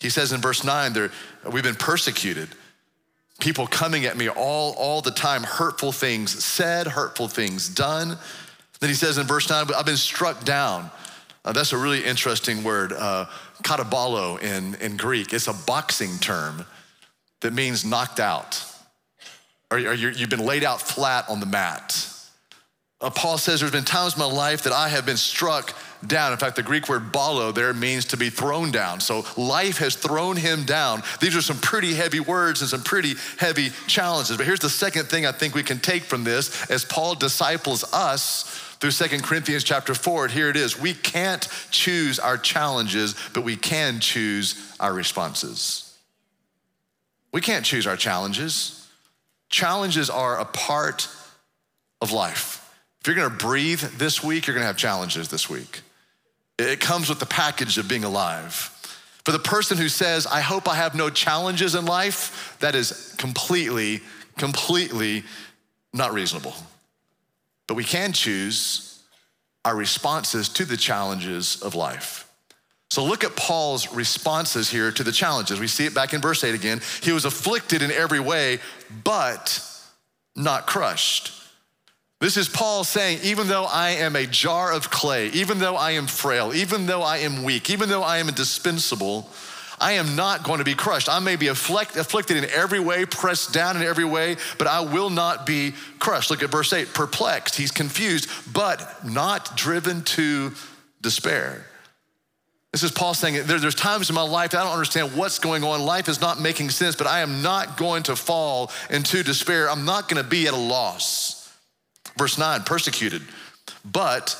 He 0.00 0.10
says 0.10 0.32
in 0.32 0.40
verse 0.40 0.64
9, 0.64 0.92
there, 0.92 1.10
we've 1.50 1.62
been 1.62 1.76
persecuted. 1.76 2.48
People 3.38 3.66
coming 3.66 4.04
at 4.04 4.16
me 4.16 4.28
all, 4.28 4.72
all 4.74 5.02
the 5.02 5.10
time, 5.10 5.44
hurtful 5.44 5.92
things 5.92 6.44
said, 6.44 6.86
hurtful 6.86 7.28
things 7.28 7.68
done. 7.68 8.18
Then 8.80 8.90
he 8.90 8.94
says 8.94 9.18
in 9.18 9.26
verse 9.26 9.48
9, 9.48 9.66
I've 9.74 9.86
been 9.86 9.96
struck 9.96 10.44
down. 10.44 10.90
Uh, 11.44 11.52
that's 11.52 11.72
a 11.72 11.78
really 11.78 12.04
interesting 12.04 12.64
word. 12.64 12.92
Uh, 12.92 13.26
katabalo 13.62 14.40
in, 14.42 14.74
in 14.76 14.96
Greek. 14.96 15.32
It's 15.32 15.48
a 15.48 15.52
boxing 15.52 16.18
term 16.18 16.64
that 17.40 17.52
means 17.52 17.84
knocked 17.84 18.20
out, 18.20 18.64
or, 19.70 19.78
or 19.78 19.94
you've 19.94 20.30
been 20.30 20.44
laid 20.44 20.64
out 20.64 20.80
flat 20.80 21.28
on 21.28 21.40
the 21.40 21.46
mat. 21.46 22.12
Uh, 23.00 23.10
Paul 23.10 23.36
says 23.36 23.60
there's 23.60 23.72
been 23.72 23.84
times 23.84 24.14
in 24.14 24.20
my 24.20 24.26
life 24.26 24.62
that 24.62 24.72
I 24.72 24.88
have 24.88 25.04
been 25.04 25.18
struck 25.18 25.74
down. 26.06 26.32
In 26.32 26.38
fact, 26.38 26.56
the 26.56 26.62
Greek 26.62 26.88
word 26.88 27.12
balo 27.12 27.54
there 27.54 27.74
means 27.74 28.06
to 28.06 28.16
be 28.16 28.30
thrown 28.30 28.70
down. 28.70 29.00
So 29.00 29.24
life 29.36 29.78
has 29.78 29.96
thrown 29.96 30.36
him 30.36 30.64
down. 30.64 31.02
These 31.20 31.36
are 31.36 31.42
some 31.42 31.58
pretty 31.58 31.94
heavy 31.94 32.20
words 32.20 32.62
and 32.62 32.70
some 32.70 32.82
pretty 32.82 33.14
heavy 33.38 33.70
challenges. 33.86 34.36
But 34.38 34.46
here's 34.46 34.60
the 34.60 34.70
second 34.70 35.06
thing 35.06 35.26
I 35.26 35.32
think 35.32 35.54
we 35.54 35.62
can 35.62 35.78
take 35.78 36.04
from 36.04 36.24
this 36.24 36.70
as 36.70 36.84
Paul 36.84 37.14
disciples 37.14 37.84
us 37.92 38.62
through 38.78 38.90
Second 38.90 39.22
Corinthians 39.22 39.64
chapter 39.64 39.94
4. 39.94 40.28
Here 40.28 40.48
it 40.50 40.56
is. 40.56 40.78
We 40.78 40.94
can't 40.94 41.48
choose 41.70 42.18
our 42.18 42.36
challenges, 42.36 43.14
but 43.32 43.42
we 43.42 43.56
can 43.56 44.00
choose 44.00 44.74
our 44.78 44.92
responses. 44.92 45.96
We 47.32 47.40
can't 47.40 47.64
choose 47.64 47.86
our 47.86 47.96
challenges. 47.96 48.88
Challenges 49.48 50.10
are 50.10 50.38
a 50.38 50.44
part 50.44 51.08
of 52.00 52.12
life. 52.12 52.62
If 53.00 53.06
you're 53.06 53.16
gonna 53.16 53.30
breathe 53.30 53.80
this 53.80 54.22
week, 54.22 54.46
you're 54.46 54.54
gonna 54.54 54.66
have 54.66 54.76
challenges 54.76 55.28
this 55.28 55.48
week. 55.48 55.80
It 56.58 56.80
comes 56.80 57.08
with 57.08 57.18
the 57.18 57.26
package 57.26 57.78
of 57.78 57.88
being 57.88 58.04
alive. 58.04 58.72
For 59.24 59.32
the 59.32 59.38
person 59.38 59.76
who 59.76 59.88
says, 59.88 60.26
I 60.26 60.40
hope 60.40 60.68
I 60.68 60.76
have 60.76 60.94
no 60.94 61.10
challenges 61.10 61.74
in 61.74 61.84
life, 61.84 62.56
that 62.60 62.74
is 62.74 63.14
completely, 63.18 64.00
completely 64.38 65.24
not 65.92 66.12
reasonable. 66.12 66.54
But 67.66 67.74
we 67.74 67.84
can 67.84 68.12
choose 68.12 69.02
our 69.64 69.74
responses 69.74 70.48
to 70.50 70.64
the 70.64 70.76
challenges 70.76 71.60
of 71.62 71.74
life. 71.74 72.22
So 72.90 73.04
look 73.04 73.24
at 73.24 73.34
Paul's 73.34 73.92
responses 73.92 74.70
here 74.70 74.92
to 74.92 75.02
the 75.02 75.10
challenges. 75.10 75.58
We 75.58 75.66
see 75.66 75.86
it 75.86 75.94
back 75.94 76.14
in 76.14 76.20
verse 76.20 76.44
8 76.44 76.54
again. 76.54 76.80
He 77.02 77.12
was 77.12 77.24
afflicted 77.24 77.82
in 77.82 77.90
every 77.90 78.20
way, 78.20 78.60
but 79.02 79.60
not 80.36 80.66
crushed. 80.66 81.32
This 82.20 82.36
is 82.36 82.48
Paul 82.48 82.84
saying, 82.84 83.18
even 83.24 83.48
though 83.48 83.64
I 83.64 83.90
am 83.90 84.16
a 84.16 84.26
jar 84.26 84.72
of 84.72 84.90
clay, 84.90 85.28
even 85.30 85.58
though 85.58 85.76
I 85.76 85.92
am 85.92 86.06
frail, 86.06 86.54
even 86.54 86.86
though 86.86 87.02
I 87.02 87.18
am 87.18 87.42
weak, 87.42 87.68
even 87.68 87.88
though 87.88 88.02
I 88.02 88.18
am 88.18 88.28
indispensable, 88.28 89.28
I 89.78 89.92
am 89.92 90.16
not 90.16 90.42
going 90.42 90.58
to 90.58 90.64
be 90.64 90.74
crushed. 90.74 91.08
I 91.08 91.18
may 91.18 91.36
be 91.36 91.48
afflict, 91.48 91.96
afflicted 91.96 92.36
in 92.36 92.48
every 92.50 92.80
way, 92.80 93.04
pressed 93.04 93.52
down 93.52 93.76
in 93.76 93.82
every 93.82 94.04
way, 94.04 94.36
but 94.58 94.66
I 94.66 94.80
will 94.80 95.10
not 95.10 95.44
be 95.44 95.74
crushed. 95.98 96.30
Look 96.30 96.42
at 96.42 96.50
verse 96.50 96.72
8 96.72 96.94
perplexed, 96.94 97.56
he's 97.56 97.70
confused, 97.70 98.30
but 98.52 99.04
not 99.04 99.56
driven 99.56 100.02
to 100.02 100.52
despair. 101.02 101.66
This 102.72 102.82
is 102.82 102.90
Paul 102.90 103.14
saying 103.14 103.46
there, 103.46 103.58
there's 103.58 103.74
times 103.74 104.10
in 104.10 104.14
my 104.14 104.22
life 104.22 104.54
I 104.54 104.62
don't 104.62 104.72
understand 104.72 105.16
what's 105.16 105.38
going 105.38 105.64
on. 105.64 105.80
Life 105.80 106.10
is 106.10 106.20
not 106.20 106.40
making 106.40 106.68
sense, 106.68 106.94
but 106.94 107.06
I 107.06 107.20
am 107.20 107.40
not 107.40 107.78
going 107.78 108.02
to 108.04 108.16
fall 108.16 108.70
into 108.90 109.22
despair. 109.22 109.70
I'm 109.70 109.86
not 109.86 110.10
going 110.10 110.22
to 110.22 110.28
be 110.28 110.46
at 110.46 110.52
a 110.52 110.58
loss. 110.58 111.50
Verse 112.18 112.36
9 112.36 112.64
persecuted, 112.64 113.22
but 113.84 114.36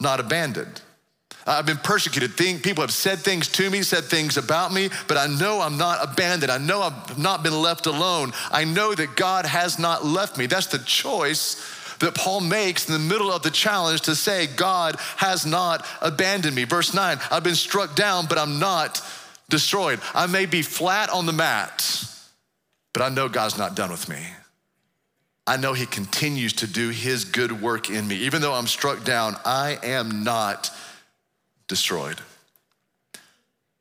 not 0.00 0.20
abandoned. 0.20 0.80
I've 1.46 1.66
been 1.66 1.76
persecuted. 1.76 2.36
People 2.36 2.82
have 2.82 2.90
said 2.90 3.20
things 3.20 3.46
to 3.48 3.70
me, 3.70 3.82
said 3.82 4.04
things 4.04 4.36
about 4.36 4.72
me, 4.72 4.90
but 5.06 5.16
I 5.16 5.28
know 5.28 5.60
I'm 5.60 5.78
not 5.78 5.98
abandoned. 6.02 6.50
I 6.50 6.58
know 6.58 6.82
I've 6.82 7.16
not 7.16 7.44
been 7.44 7.62
left 7.62 7.86
alone. 7.86 8.32
I 8.50 8.64
know 8.64 8.94
that 8.94 9.14
God 9.14 9.46
has 9.46 9.78
not 9.78 10.04
left 10.04 10.36
me. 10.36 10.46
That's 10.46 10.66
the 10.66 10.78
choice 10.80 11.72
that 12.00 12.14
Paul 12.14 12.40
makes 12.40 12.88
in 12.88 12.92
the 12.92 12.98
middle 12.98 13.32
of 13.32 13.42
the 13.42 13.50
challenge 13.50 14.02
to 14.02 14.14
say, 14.14 14.48
God 14.48 14.96
has 15.16 15.46
not 15.46 15.86
abandoned 16.02 16.56
me. 16.56 16.64
Verse 16.64 16.92
9, 16.92 17.18
I've 17.30 17.44
been 17.44 17.54
struck 17.54 17.94
down, 17.94 18.26
but 18.26 18.38
I'm 18.38 18.58
not 18.58 19.00
destroyed. 19.48 20.00
I 20.14 20.26
may 20.26 20.46
be 20.46 20.62
flat 20.62 21.10
on 21.10 21.26
the 21.26 21.32
mat, 21.32 22.04
but 22.92 23.02
I 23.02 23.08
know 23.08 23.28
God's 23.28 23.56
not 23.56 23.76
done 23.76 23.90
with 23.90 24.08
me. 24.08 24.26
I 25.46 25.56
know 25.56 25.74
He 25.74 25.86
continues 25.86 26.54
to 26.54 26.66
do 26.66 26.90
His 26.90 27.24
good 27.24 27.62
work 27.62 27.88
in 27.88 28.08
me. 28.08 28.16
Even 28.16 28.42
though 28.42 28.54
I'm 28.54 28.66
struck 28.66 29.04
down, 29.04 29.36
I 29.44 29.78
am 29.84 30.24
not 30.24 30.70
destroyed. 31.68 32.20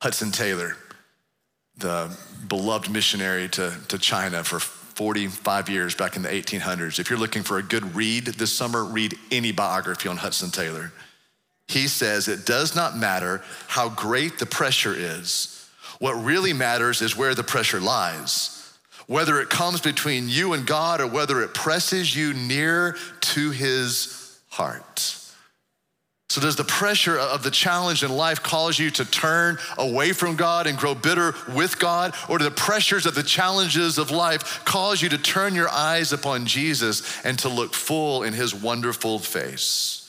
Hudson 0.01 0.31
Taylor, 0.31 0.75
the 1.77 2.15
beloved 2.47 2.89
missionary 2.89 3.49
to, 3.49 3.73
to 3.87 3.97
China 3.97 4.43
for 4.43 4.59
45 4.59 5.69
years 5.69 5.95
back 5.95 6.15
in 6.15 6.21
the 6.21 6.29
1800s. 6.29 6.99
If 6.99 7.09
you're 7.09 7.19
looking 7.19 7.43
for 7.43 7.57
a 7.57 7.63
good 7.63 7.95
read 7.95 8.25
this 8.25 8.53
summer, 8.53 8.83
read 8.83 9.15
any 9.31 9.51
biography 9.51 10.07
on 10.07 10.17
Hudson 10.17 10.51
Taylor. 10.51 10.93
He 11.67 11.87
says 11.87 12.27
it 12.27 12.45
does 12.45 12.75
not 12.75 12.95
matter 12.95 13.43
how 13.67 13.89
great 13.89 14.39
the 14.39 14.45
pressure 14.45 14.93
is. 14.95 15.69
What 15.99 16.13
really 16.13 16.53
matters 16.53 17.01
is 17.01 17.17
where 17.17 17.35
the 17.35 17.43
pressure 17.43 17.79
lies. 17.79 18.51
Whether 19.07 19.41
it 19.41 19.49
comes 19.49 19.81
between 19.81 20.29
you 20.29 20.53
and 20.53 20.65
God 20.65 21.01
or 21.01 21.07
whether 21.07 21.41
it 21.41 21.53
presses 21.53 22.15
you 22.15 22.33
near 22.33 22.97
to 23.21 23.51
his 23.51 24.39
heart. 24.49 25.19
So, 26.29 26.41
does 26.41 26.55
the 26.55 26.63
pressure 26.63 27.17
of 27.17 27.43
the 27.43 27.51
challenge 27.51 28.03
in 28.03 28.11
life 28.11 28.41
cause 28.41 28.79
you 28.79 28.89
to 28.91 29.05
turn 29.05 29.59
away 29.77 30.11
from 30.11 30.35
God 30.35 30.65
and 30.65 30.77
grow 30.77 30.95
bitter 30.95 31.35
with 31.53 31.77
God? 31.77 32.15
Or 32.27 32.39
do 32.39 32.43
the 32.43 32.51
pressures 32.51 33.05
of 33.05 33.13
the 33.13 33.23
challenges 33.23 33.97
of 33.99 34.09
life 34.09 34.65
cause 34.65 35.01
you 35.01 35.09
to 35.09 35.17
turn 35.19 35.53
your 35.53 35.69
eyes 35.69 36.11
upon 36.13 36.47
Jesus 36.47 37.23
and 37.23 37.37
to 37.39 37.49
look 37.49 37.73
full 37.73 38.23
in 38.23 38.33
his 38.33 38.55
wonderful 38.55 39.19
face? 39.19 40.01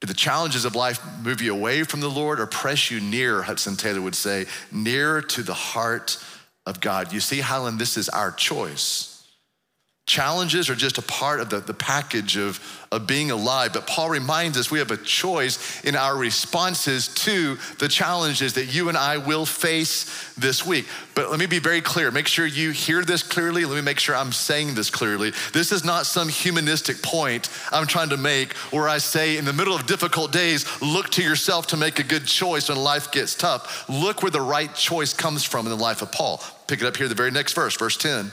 Do 0.00 0.06
the 0.06 0.14
challenges 0.14 0.64
of 0.64 0.74
life 0.74 1.00
move 1.22 1.40
you 1.40 1.54
away 1.54 1.84
from 1.84 2.00
the 2.00 2.10
Lord 2.10 2.38
or 2.38 2.46
press 2.46 2.90
you 2.90 3.00
near, 3.00 3.40
Hudson 3.40 3.76
Taylor 3.76 4.02
would 4.02 4.16
say, 4.16 4.46
nearer 4.70 5.22
to 5.22 5.42
the 5.42 5.54
heart 5.54 6.22
of 6.66 6.80
God? 6.80 7.12
You 7.12 7.20
see, 7.20 7.40
Highland, 7.40 7.78
this 7.78 7.96
is 7.96 8.08
our 8.08 8.32
choice. 8.32 9.11
Challenges 10.04 10.68
are 10.68 10.74
just 10.74 10.98
a 10.98 11.02
part 11.02 11.38
of 11.38 11.48
the, 11.48 11.60
the 11.60 11.72
package 11.72 12.36
of, 12.36 12.60
of 12.90 13.06
being 13.06 13.30
alive. 13.30 13.72
But 13.72 13.86
Paul 13.86 14.10
reminds 14.10 14.58
us 14.58 14.68
we 14.68 14.80
have 14.80 14.90
a 14.90 14.96
choice 14.96 15.82
in 15.84 15.94
our 15.94 16.16
responses 16.16 17.06
to 17.06 17.56
the 17.78 17.86
challenges 17.86 18.54
that 18.54 18.66
you 18.66 18.88
and 18.88 18.98
I 18.98 19.18
will 19.18 19.46
face 19.46 20.34
this 20.34 20.66
week. 20.66 20.88
But 21.14 21.30
let 21.30 21.38
me 21.38 21.46
be 21.46 21.60
very 21.60 21.80
clear. 21.80 22.10
Make 22.10 22.26
sure 22.26 22.44
you 22.44 22.72
hear 22.72 23.04
this 23.04 23.22
clearly. 23.22 23.64
Let 23.64 23.76
me 23.76 23.80
make 23.80 24.00
sure 24.00 24.16
I'm 24.16 24.32
saying 24.32 24.74
this 24.74 24.90
clearly. 24.90 25.32
This 25.52 25.70
is 25.70 25.84
not 25.84 26.04
some 26.04 26.28
humanistic 26.28 27.00
point 27.00 27.48
I'm 27.70 27.86
trying 27.86 28.08
to 28.08 28.16
make 28.16 28.54
where 28.72 28.88
I 28.88 28.98
say, 28.98 29.38
in 29.38 29.44
the 29.44 29.52
middle 29.52 29.74
of 29.74 29.86
difficult 29.86 30.32
days, 30.32 30.66
look 30.82 31.10
to 31.10 31.22
yourself 31.22 31.68
to 31.68 31.76
make 31.76 32.00
a 32.00 32.04
good 32.04 32.26
choice 32.26 32.68
when 32.68 32.78
life 32.78 33.12
gets 33.12 33.36
tough. 33.36 33.88
Look 33.88 34.22
where 34.22 34.32
the 34.32 34.40
right 34.40 34.74
choice 34.74 35.14
comes 35.14 35.44
from 35.44 35.64
in 35.64 35.70
the 35.70 35.82
life 35.82 36.02
of 36.02 36.10
Paul. 36.10 36.42
Pick 36.66 36.80
it 36.80 36.86
up 36.86 36.96
here, 36.96 37.06
the 37.06 37.14
very 37.14 37.30
next 37.30 37.52
verse, 37.52 37.76
verse 37.76 37.96
10 37.96 38.32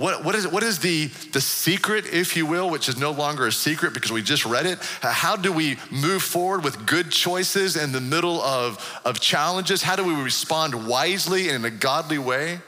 What, 0.00 0.24
what, 0.24 0.34
is, 0.34 0.48
what 0.48 0.62
is 0.62 0.78
the, 0.78 1.08
the 1.32 1.42
secret, 1.42 2.06
if 2.06 2.34
you 2.34 2.46
will, 2.46 2.70
which 2.70 2.88
is 2.88 2.96
no 2.96 3.10
longer 3.10 3.46
a 3.46 3.52
secret 3.52 3.92
because 3.92 4.10
we 4.10 4.22
just 4.22 4.46
read 4.46 4.64
it? 4.64 4.78
How 5.02 5.36
do 5.36 5.52
we 5.52 5.76
move 5.90 6.22
forward 6.22 6.64
with 6.64 6.86
good 6.86 7.10
choices 7.10 7.76
in 7.76 7.92
the 7.92 8.00
middle 8.00 8.40
of, 8.40 9.00
of 9.04 9.20
challenges? 9.20 9.82
How 9.82 9.96
do 9.96 10.04
we 10.04 10.14
respond 10.14 10.88
wisely 10.88 11.50
and 11.50 11.56
in 11.56 11.64
a 11.66 11.76
godly 11.76 12.16
way? 12.16 12.60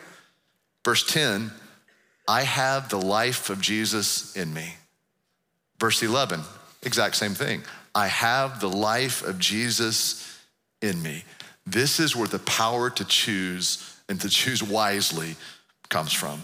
Verse 0.84 1.06
10 1.06 1.50
I 2.28 2.42
have 2.42 2.90
the 2.90 3.00
life 3.00 3.48
of 3.48 3.62
Jesus 3.62 4.36
in 4.36 4.52
me. 4.52 4.74
Verse 5.80 6.02
11, 6.02 6.42
exact 6.82 7.16
same 7.16 7.32
thing. 7.32 7.62
I 7.94 8.08
have 8.08 8.60
the 8.60 8.68
life 8.68 9.26
of 9.26 9.38
Jesus 9.38 10.38
in 10.82 11.02
me. 11.02 11.24
This 11.66 11.98
is 11.98 12.14
where 12.14 12.28
the 12.28 12.40
power 12.40 12.90
to 12.90 13.04
choose 13.06 13.98
and 14.06 14.20
to 14.20 14.28
choose 14.28 14.62
wisely 14.62 15.36
comes 15.88 16.12
from. 16.12 16.38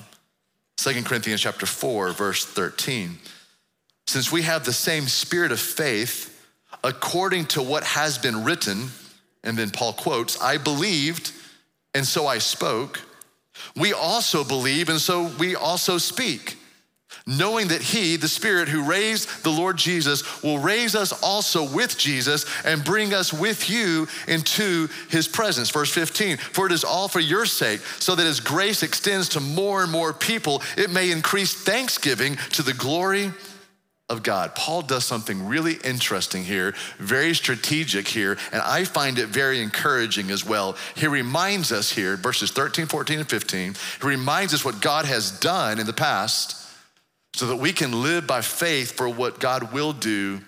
2 0.79 1.03
Corinthians 1.03 1.41
chapter 1.41 1.67
4 1.67 2.13
verse 2.13 2.45
13. 2.45 3.19
Since 4.07 4.31
we 4.31 4.43
have 4.43 4.65
the 4.65 4.73
same 4.73 5.09
spirit 5.09 5.51
of 5.51 5.59
faith 5.59 6.35
according 6.85 7.47
to 7.47 7.63
what 7.63 7.83
has 7.83 8.17
been 8.17 8.45
written, 8.45 8.91
and 9.43 9.59
then 9.59 9.71
Paul 9.71 9.93
quotes, 9.93 10.41
I 10.41 10.57
believed 10.57 11.33
and 11.95 12.07
so 12.07 12.29
I 12.29 12.39
spoke. 12.39 13.01
We 13.75 13.93
also 13.93 14.45
believe 14.45 14.89
and 14.89 15.01
so 15.01 15.33
we 15.39 15.57
also 15.57 15.99
speak 15.99 16.58
knowing 17.29 17.69
that 17.69 17.83
He, 17.83 18.17
the 18.17 18.27
Spirit 18.27 18.69
who 18.69 18.83
raised 18.83 19.45
the 19.45 19.51
Lord 19.51 19.77
Jesus, 19.77 20.43
will 20.43 20.59
raise 20.59 20.97
us 20.97 21.13
also 21.23 21.63
with 21.63 21.99
Jesus 21.99 22.47
and 22.65 22.83
bring 22.83 23.13
us 23.13 23.33
with 23.33 23.69
you 23.69 24.09
into 24.27 24.89
His 25.11 25.29
presence. 25.29 25.71
Verse 25.71 25.93
15, 25.93 26.39
for 26.39 26.67
it 26.67 26.73
is 26.73 26.85
all 26.85 27.07
for 27.07 27.21
your 27.21 27.45
sake, 27.45 27.81
so 27.99 28.15
that 28.15 28.27
as 28.27 28.41
grace 28.41 28.83
extends 28.83 29.29
to 29.31 29.41
more 29.41 29.83
and 29.83 29.93
more 29.93 30.13
people, 30.13 30.63
it 30.77 30.91
may 30.91 31.11
increase 31.11 31.53
thanksgiving 31.53 32.37
to 32.53 32.63
the 32.63 32.75
glory 32.75 33.31
of 34.09 34.23
God. 34.23 34.55
Paul 34.55 34.81
does 34.81 35.05
something 35.05 35.47
really 35.47 35.75
interesting 35.85 36.43
here, 36.43 36.75
very 36.97 37.35
strategic 37.35 38.09
here, 38.09 38.39
and 38.53 38.63
I 38.63 38.85
find 38.85 39.19
it 39.19 39.27
very 39.27 39.61
encouraging 39.61 40.31
as 40.31 40.47
well. 40.47 40.79
He 40.95 41.07
reminds 41.07 41.73
us 41.73 41.93
here, 41.93 42.17
verses 42.17 42.51
13, 42.51 42.87
14, 42.87 43.19
and 43.19 43.29
15, 43.29 43.75
he 44.01 44.07
reminds 44.07 44.55
us 44.55 44.65
what 44.65 44.81
God 44.81 45.05
has 45.05 45.39
done 45.41 45.79
in 45.79 45.85
the 45.85 45.93
past 45.93 46.68
so 47.39 47.47
that 47.47 47.57
we 47.57 47.73
can 47.73 48.03
live 48.03 48.27
by 48.27 48.41
faith 48.41 48.97
for 48.97 49.09
what 49.09 49.39
God 49.39 49.73
will 49.73 49.93
do 49.93 50.41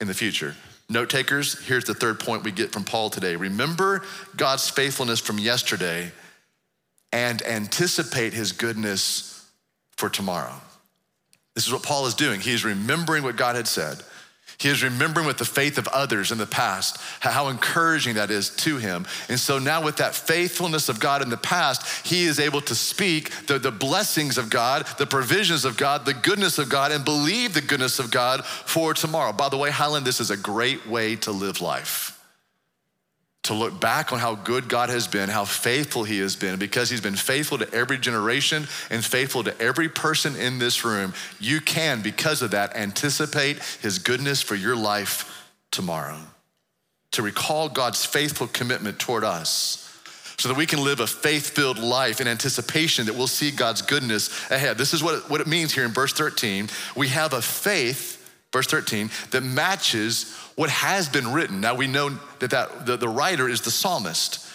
in 0.00 0.08
the 0.08 0.14
future. 0.14 0.56
Note 0.88 1.08
takers, 1.08 1.64
here's 1.64 1.84
the 1.84 1.94
third 1.94 2.18
point 2.18 2.42
we 2.42 2.50
get 2.50 2.72
from 2.72 2.82
Paul 2.82 3.08
today. 3.08 3.36
Remember 3.36 4.02
God's 4.36 4.68
faithfulness 4.68 5.20
from 5.20 5.38
yesterday 5.38 6.10
and 7.12 7.40
anticipate 7.42 8.32
his 8.32 8.50
goodness 8.50 9.48
for 9.96 10.08
tomorrow. 10.08 10.56
This 11.54 11.68
is 11.68 11.72
what 11.72 11.84
Paul 11.84 12.04
is 12.06 12.14
doing. 12.14 12.40
He's 12.40 12.64
remembering 12.64 13.22
what 13.22 13.36
God 13.36 13.54
had 13.54 13.68
said. 13.68 13.98
He 14.58 14.68
is 14.68 14.82
remembering 14.82 15.26
with 15.26 15.38
the 15.38 15.44
faith 15.44 15.78
of 15.78 15.88
others 15.88 16.32
in 16.32 16.38
the 16.38 16.46
past, 16.46 16.98
how 17.20 17.48
encouraging 17.48 18.14
that 18.14 18.30
is 18.30 18.50
to 18.56 18.78
him. 18.78 19.06
And 19.28 19.38
so 19.38 19.58
now, 19.58 19.82
with 19.82 19.96
that 19.96 20.14
faithfulness 20.14 20.88
of 20.88 21.00
God 21.00 21.22
in 21.22 21.30
the 21.30 21.36
past, 21.36 22.06
he 22.06 22.24
is 22.24 22.38
able 22.38 22.60
to 22.62 22.74
speak 22.74 23.30
the, 23.46 23.58
the 23.58 23.72
blessings 23.72 24.38
of 24.38 24.50
God, 24.50 24.86
the 24.98 25.06
provisions 25.06 25.64
of 25.64 25.76
God, 25.76 26.06
the 26.06 26.14
goodness 26.14 26.58
of 26.58 26.68
God, 26.68 26.92
and 26.92 27.04
believe 27.04 27.54
the 27.54 27.60
goodness 27.60 27.98
of 27.98 28.10
God 28.10 28.44
for 28.44 28.94
tomorrow. 28.94 29.32
By 29.32 29.48
the 29.48 29.58
way, 29.58 29.70
Highland, 29.70 30.06
this 30.06 30.20
is 30.20 30.30
a 30.30 30.36
great 30.36 30.86
way 30.86 31.16
to 31.16 31.32
live 31.32 31.60
life 31.60 32.13
to 33.44 33.54
look 33.54 33.78
back 33.78 34.12
on 34.12 34.18
how 34.18 34.34
good 34.34 34.68
God 34.68 34.88
has 34.90 35.06
been, 35.06 35.28
how 35.28 35.44
faithful 35.44 36.04
He 36.04 36.18
has 36.18 36.34
been, 36.34 36.58
because 36.58 36.90
He's 36.90 37.00
been 37.00 37.14
faithful 37.14 37.58
to 37.58 37.72
every 37.72 37.98
generation 37.98 38.66
and 38.90 39.04
faithful 39.04 39.44
to 39.44 39.58
every 39.60 39.88
person 39.88 40.34
in 40.36 40.58
this 40.58 40.84
room. 40.84 41.14
You 41.38 41.60
can, 41.60 42.02
because 42.02 42.42
of 42.42 42.50
that, 42.52 42.74
anticipate 42.74 43.58
His 43.80 43.98
goodness 43.98 44.42
for 44.42 44.54
your 44.54 44.76
life 44.76 45.48
tomorrow. 45.70 46.18
To 47.12 47.22
recall 47.22 47.68
God's 47.68 48.04
faithful 48.04 48.48
commitment 48.48 48.98
toward 48.98 49.24
us 49.24 49.84
so 50.38 50.48
that 50.48 50.56
we 50.56 50.66
can 50.66 50.82
live 50.82 51.00
a 51.00 51.06
faith 51.06 51.50
filled 51.50 51.78
life 51.78 52.20
in 52.20 52.26
anticipation 52.26 53.06
that 53.06 53.14
we'll 53.14 53.26
see 53.26 53.50
God's 53.50 53.82
goodness 53.82 54.28
ahead. 54.50 54.78
This 54.78 54.92
is 54.92 55.02
what 55.02 55.16
it, 55.16 55.30
what 55.30 55.40
it 55.40 55.46
means 55.46 55.72
here 55.72 55.84
in 55.84 55.92
verse 55.92 56.12
13. 56.12 56.68
We 56.96 57.08
have 57.08 57.32
a 57.32 57.42
faith, 57.42 58.23
verse 58.54 58.68
13, 58.68 59.10
that 59.32 59.42
matches 59.42 60.34
what 60.54 60.70
has 60.70 61.08
been 61.08 61.32
written. 61.32 61.60
Now 61.60 61.74
we 61.74 61.86
know 61.86 62.10
that, 62.38 62.50
that 62.50 62.86
the, 62.86 62.96
the 62.96 63.08
writer 63.08 63.48
is 63.48 63.60
the 63.60 63.70
psalmist. 63.70 64.48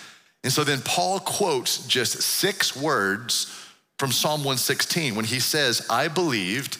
And 0.44 0.52
so 0.52 0.64
then 0.64 0.82
Paul 0.82 1.20
quotes 1.20 1.86
just 1.86 2.22
six 2.22 2.76
words 2.76 3.54
from 4.00 4.12
Psalm 4.12 4.40
116 4.40 5.14
when 5.14 5.26
he 5.26 5.42
says, 5.42 5.86
I 5.90 6.08
believed 6.08 6.78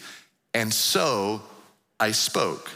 and 0.54 0.72
so 0.72 1.42
I 2.00 2.12
spoke. 2.12 2.70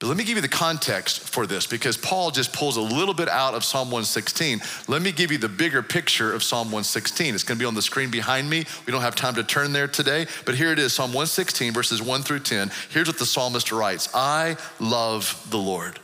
But 0.00 0.08
let 0.08 0.16
me 0.16 0.24
give 0.24 0.36
you 0.36 0.42
the 0.42 0.48
context 0.48 1.20
for 1.20 1.46
this 1.46 1.66
because 1.66 1.96
Paul 1.96 2.30
just 2.30 2.52
pulls 2.52 2.76
a 2.76 2.80
little 2.80 3.14
bit 3.14 3.28
out 3.28 3.54
of 3.54 3.64
Psalm 3.64 3.88
116. 3.88 4.60
Let 4.88 5.02
me 5.02 5.12
give 5.12 5.30
you 5.30 5.38
the 5.38 5.48
bigger 5.48 5.82
picture 5.82 6.32
of 6.32 6.42
Psalm 6.42 6.66
116. 6.66 7.34
It's 7.34 7.44
going 7.44 7.56
to 7.56 7.62
be 7.62 7.66
on 7.66 7.74
the 7.74 7.82
screen 7.82 8.10
behind 8.10 8.50
me. 8.50 8.64
We 8.86 8.92
don't 8.92 9.02
have 9.02 9.14
time 9.14 9.36
to 9.36 9.44
turn 9.44 9.72
there 9.72 9.86
today, 9.86 10.26
but 10.44 10.56
here 10.56 10.72
it 10.72 10.80
is 10.80 10.92
Psalm 10.92 11.10
116, 11.10 11.72
verses 11.72 12.02
1 12.02 12.22
through 12.22 12.40
10. 12.40 12.72
Here's 12.90 13.06
what 13.06 13.18
the 13.18 13.26
psalmist 13.26 13.70
writes 13.70 14.08
I 14.12 14.56
love 14.80 15.46
the 15.50 15.58
Lord, 15.58 16.00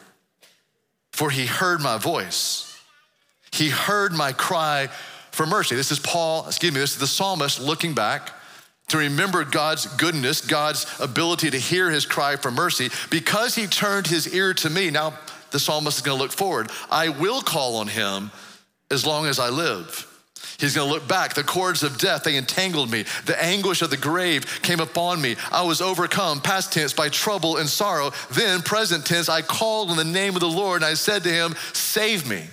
for 1.12 1.30
he 1.30 1.46
heard 1.46 1.80
my 1.80 1.98
voice, 1.98 2.78
he 3.50 3.70
heard 3.70 4.12
my 4.12 4.32
cry 4.32 4.88
for 5.32 5.46
mercy. 5.46 5.74
This 5.74 5.90
is 5.90 5.98
Paul, 5.98 6.46
excuse 6.46 6.72
me, 6.72 6.78
this 6.78 6.92
is 6.92 7.00
the 7.00 7.06
psalmist 7.08 7.60
looking 7.60 7.94
back 7.94 8.30
to 8.90 8.98
remember 8.98 9.44
God's 9.44 9.86
goodness, 9.86 10.40
God's 10.40 10.86
ability 11.00 11.50
to 11.50 11.58
hear 11.58 11.90
his 11.90 12.06
cry 12.06 12.36
for 12.36 12.50
mercy, 12.50 12.90
because 13.10 13.54
he 13.54 13.66
turned 13.66 14.06
his 14.06 14.32
ear 14.34 14.54
to 14.54 14.70
me. 14.70 14.90
Now, 14.90 15.18
the 15.50 15.58
psalmist 15.58 15.98
is 15.98 16.02
going 16.02 16.16
to 16.16 16.22
look 16.22 16.32
forward. 16.32 16.70
I 16.90 17.08
will 17.08 17.42
call 17.42 17.76
on 17.76 17.88
him 17.88 18.30
as 18.90 19.06
long 19.06 19.26
as 19.26 19.38
I 19.38 19.48
live. 19.48 20.06
He's 20.58 20.74
going 20.74 20.88
to 20.88 20.94
look 20.94 21.08
back. 21.08 21.34
The 21.34 21.42
cords 21.42 21.82
of 21.82 21.98
death, 21.98 22.24
they 22.24 22.36
entangled 22.36 22.90
me. 22.90 23.04
The 23.24 23.42
anguish 23.42 23.80
of 23.80 23.90
the 23.90 23.96
grave 23.96 24.60
came 24.62 24.80
upon 24.80 25.20
me. 25.20 25.36
I 25.50 25.62
was 25.62 25.80
overcome, 25.80 26.40
past 26.40 26.72
tense, 26.72 26.92
by 26.92 27.08
trouble 27.08 27.56
and 27.56 27.68
sorrow. 27.68 28.12
Then, 28.32 28.60
present 28.60 29.06
tense, 29.06 29.28
I 29.28 29.40
called 29.40 29.90
on 29.90 29.96
the 29.96 30.04
name 30.04 30.34
of 30.34 30.40
the 30.40 30.48
Lord 30.48 30.82
and 30.82 30.84
I 30.84 30.94
said 30.94 31.22
to 31.22 31.30
him, 31.30 31.54
Save 31.72 32.28
me. 32.28 32.44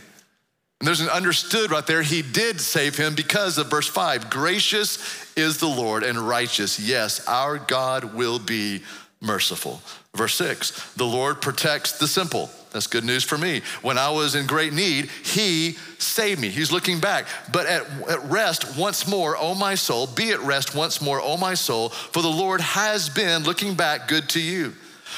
And 0.80 0.88
there's 0.88 1.02
an 1.02 1.10
understood 1.10 1.72
right 1.72 1.86
there. 1.88 2.04
He 2.04 2.22
did 2.22 2.62
save 2.62 2.98
him 2.98 3.16
because 3.16 3.58
of 3.58 3.70
verse 3.70 3.88
five. 3.88 4.30
Gracious 4.30 5.00
is 5.36 5.58
the 5.58 5.68
Lord 5.68 6.04
and 6.04 6.20
righteous. 6.20 6.80
Yes, 6.80 7.26
our 7.28 7.58
God 7.58 8.14
will 8.14 8.38
be 8.38 8.84
merciful. 9.20 9.82
Verse 10.14 10.36
six, 10.36 10.94
the 10.94 11.06
Lord 11.06 11.42
protects 11.42 11.98
the 11.98 12.08
simple. 12.08 12.52
That's 12.72 12.86
good 12.86 13.06
news 13.06 13.24
for 13.24 13.38
me. 13.38 13.62
When 13.82 13.98
I 13.98 14.12
was 14.12 14.36
in 14.36 14.46
great 14.46 14.74
need, 14.74 15.10
he 15.24 15.78
saved 15.98 16.40
me. 16.40 16.50
He's 16.50 16.72
looking 16.72 17.00
back. 17.00 17.26
But 17.52 17.66
at, 17.66 17.82
at 18.08 18.24
rest 18.26 18.78
once 18.78 19.08
more, 19.08 19.36
O 19.38 19.56
my 19.56 19.74
soul, 19.74 20.06
be 20.06 20.32
at 20.32 20.42
rest 20.42 20.76
once 20.76 21.02
more, 21.02 21.20
O 21.20 21.38
my 21.38 21.56
soul, 21.56 21.90
for 21.90 22.22
the 22.22 22.28
Lord 22.28 22.62
has 22.62 23.10
been 23.10 23.44
looking 23.44 23.74
back 23.74 24.08
good 24.08 24.30
to 24.30 24.42
you. 24.42 24.76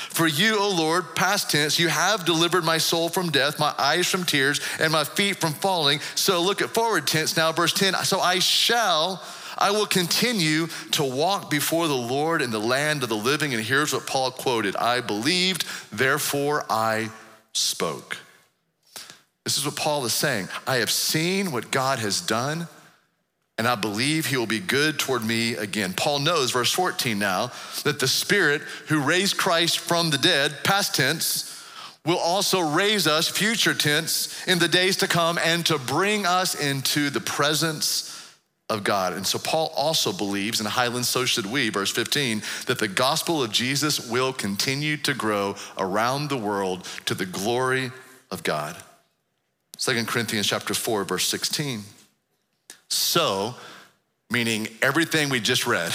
For 0.10 0.28
you, 0.28 0.60
O 0.60 0.70
Lord, 0.70 1.16
past 1.16 1.52
tense, 1.52 1.80
you 1.80 1.88
have 1.88 2.26
delivered 2.26 2.64
my 2.64 2.78
soul 2.78 3.10
from 3.10 3.32
death, 3.32 3.60
my 3.60 3.74
eyes 3.78 4.08
from 4.08 4.24
tears, 4.24 4.60
and 4.80 4.92
my 4.92 5.04
feet 5.04 5.38
from 5.38 5.54
falling. 5.54 6.00
So 6.16 6.42
look 6.42 6.62
at 6.62 6.70
forward 6.70 7.08
tense 7.08 7.36
now, 7.36 7.52
verse 7.52 7.74
10. 7.74 7.96
So 8.06 8.20
I 8.20 8.40
shall, 8.40 9.24
I 9.58 9.72
will 9.72 9.86
continue 9.86 10.68
to 10.92 11.04
walk 11.04 11.50
before 11.50 11.88
the 11.88 11.96
Lord 11.96 12.42
in 12.42 12.52
the 12.52 12.60
land 12.60 13.04
of 13.04 13.10
the 13.10 13.16
living. 13.16 13.54
And 13.54 13.64
here's 13.64 13.94
what 13.94 14.08
Paul 14.08 14.32
quoted 14.32 14.76
I 14.76 15.02
believed, 15.02 15.66
therefore 15.92 16.66
I 16.70 17.10
spoke. 17.54 18.18
This 19.44 19.58
is 19.58 19.66
what 19.66 19.76
Paul 19.76 20.06
is 20.06 20.14
saying. 20.14 20.48
I 20.68 20.76
have 20.76 20.92
seen 20.92 21.52
what 21.52 21.72
God 21.72 22.00
has 22.00 22.22
done, 22.22 22.68
and 23.60 23.68
I 23.68 23.76
believe 23.76 24.26
he 24.26 24.38
will 24.38 24.48
be 24.48 24.62
good 24.62 24.98
toward 24.98 25.22
me 25.22 25.56
again. 25.56 25.94
Paul 25.94 26.20
knows, 26.20 26.52
verse 26.52 26.72
14 26.72 27.20
now, 27.20 27.52
that 27.84 28.00
the 28.00 28.08
Spirit 28.08 28.62
who 28.88 29.02
raised 29.02 29.38
Christ 29.38 29.80
from 29.80 30.12
the 30.12 30.18
dead, 30.18 30.64
past 30.64 30.96
tense, 30.96 31.62
will 32.06 32.18
also 32.18 32.62
raise 32.62 33.06
us, 33.06 33.28
future 33.28 33.74
tense, 33.74 34.48
in 34.48 34.60
the 34.60 34.70
days 34.70 34.96
to 34.98 35.10
come 35.10 35.38
and 35.44 35.66
to 35.66 35.78
bring 35.78 36.26
us 36.26 36.56
into 36.56 37.10
the 37.10 37.20
presence 37.20 38.34
of 38.70 38.86
God. 38.86 39.12
And 39.12 39.28
so 39.28 39.38
Paul 39.38 39.74
also 39.76 40.14
believes, 40.14 40.62
and 40.62 40.70
Highland, 40.70 41.06
so 41.06 41.26
should 41.26 41.46
we, 41.46 41.68
verse 41.68 41.92
15, 41.92 42.42
that 42.68 42.80
the 42.80 42.88
gospel 42.88 43.44
of 43.44 43.52
Jesus 43.52 44.10
will 44.10 44.32
continue 44.32 44.96
to 44.98 45.14
grow 45.14 45.58
around 45.78 46.30
the 46.30 46.38
world 46.38 46.88
to 47.08 47.14
the 47.14 47.26
glory 47.26 47.92
of 48.32 48.42
God. 48.44 48.78
2 49.80 50.06
Corinthians 50.06 50.48
chapter 50.48 50.74
4, 50.74 51.04
verse 51.04 51.28
16. 51.28 51.84
So, 52.90 53.56
meaning 54.30 54.68
everything 54.82 55.30
we 55.30 55.40
just 55.40 55.66
read, 55.68 55.92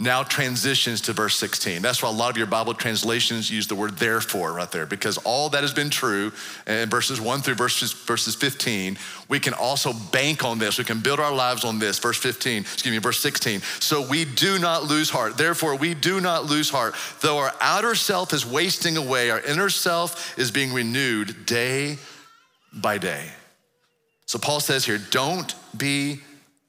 now 0.00 0.22
transitions 0.22 1.00
to 1.02 1.12
verse 1.12 1.36
16. 1.36 1.82
That's 1.82 2.00
why 2.02 2.08
a 2.08 2.12
lot 2.12 2.30
of 2.30 2.36
your 2.36 2.46
Bible 2.46 2.72
translations 2.72 3.50
use 3.50 3.66
the 3.66 3.74
word 3.74 3.96
therefore 3.96 4.52
right 4.52 4.70
there, 4.70 4.86
because 4.86 5.18
all 5.18 5.48
that 5.50 5.62
has 5.62 5.72
been 5.72 5.90
true 5.90 6.30
in 6.68 6.88
verses 6.88 7.20
1 7.20 7.40
through 7.40 7.56
verses, 7.56 7.92
verses 7.92 8.36
15, 8.36 8.96
we 9.28 9.40
can 9.40 9.54
also 9.54 9.92
bank 9.92 10.44
on 10.44 10.60
this. 10.60 10.78
We 10.78 10.84
can 10.84 11.00
build 11.00 11.18
our 11.18 11.34
lives 11.34 11.64
on 11.64 11.80
this. 11.80 11.98
Verse 11.98 12.16
15, 12.16 12.62
excuse 12.62 12.92
me, 12.92 12.98
verse 12.98 13.18
16. 13.18 13.60
So 13.80 14.06
we 14.06 14.24
do 14.24 14.60
not 14.60 14.84
lose 14.84 15.10
heart. 15.10 15.36
Therefore, 15.36 15.74
we 15.74 15.94
do 15.94 16.20
not 16.20 16.44
lose 16.44 16.70
heart. 16.70 16.94
Though 17.20 17.38
our 17.38 17.52
outer 17.60 17.96
self 17.96 18.32
is 18.32 18.46
wasting 18.46 18.96
away, 18.96 19.30
our 19.30 19.40
inner 19.40 19.68
self 19.68 20.38
is 20.38 20.52
being 20.52 20.72
renewed 20.72 21.44
day 21.44 21.98
by 22.72 22.98
day. 22.98 23.30
So 24.28 24.38
Paul 24.38 24.60
says 24.60 24.84
here, 24.84 24.98
don't 24.98 25.54
be 25.76 26.20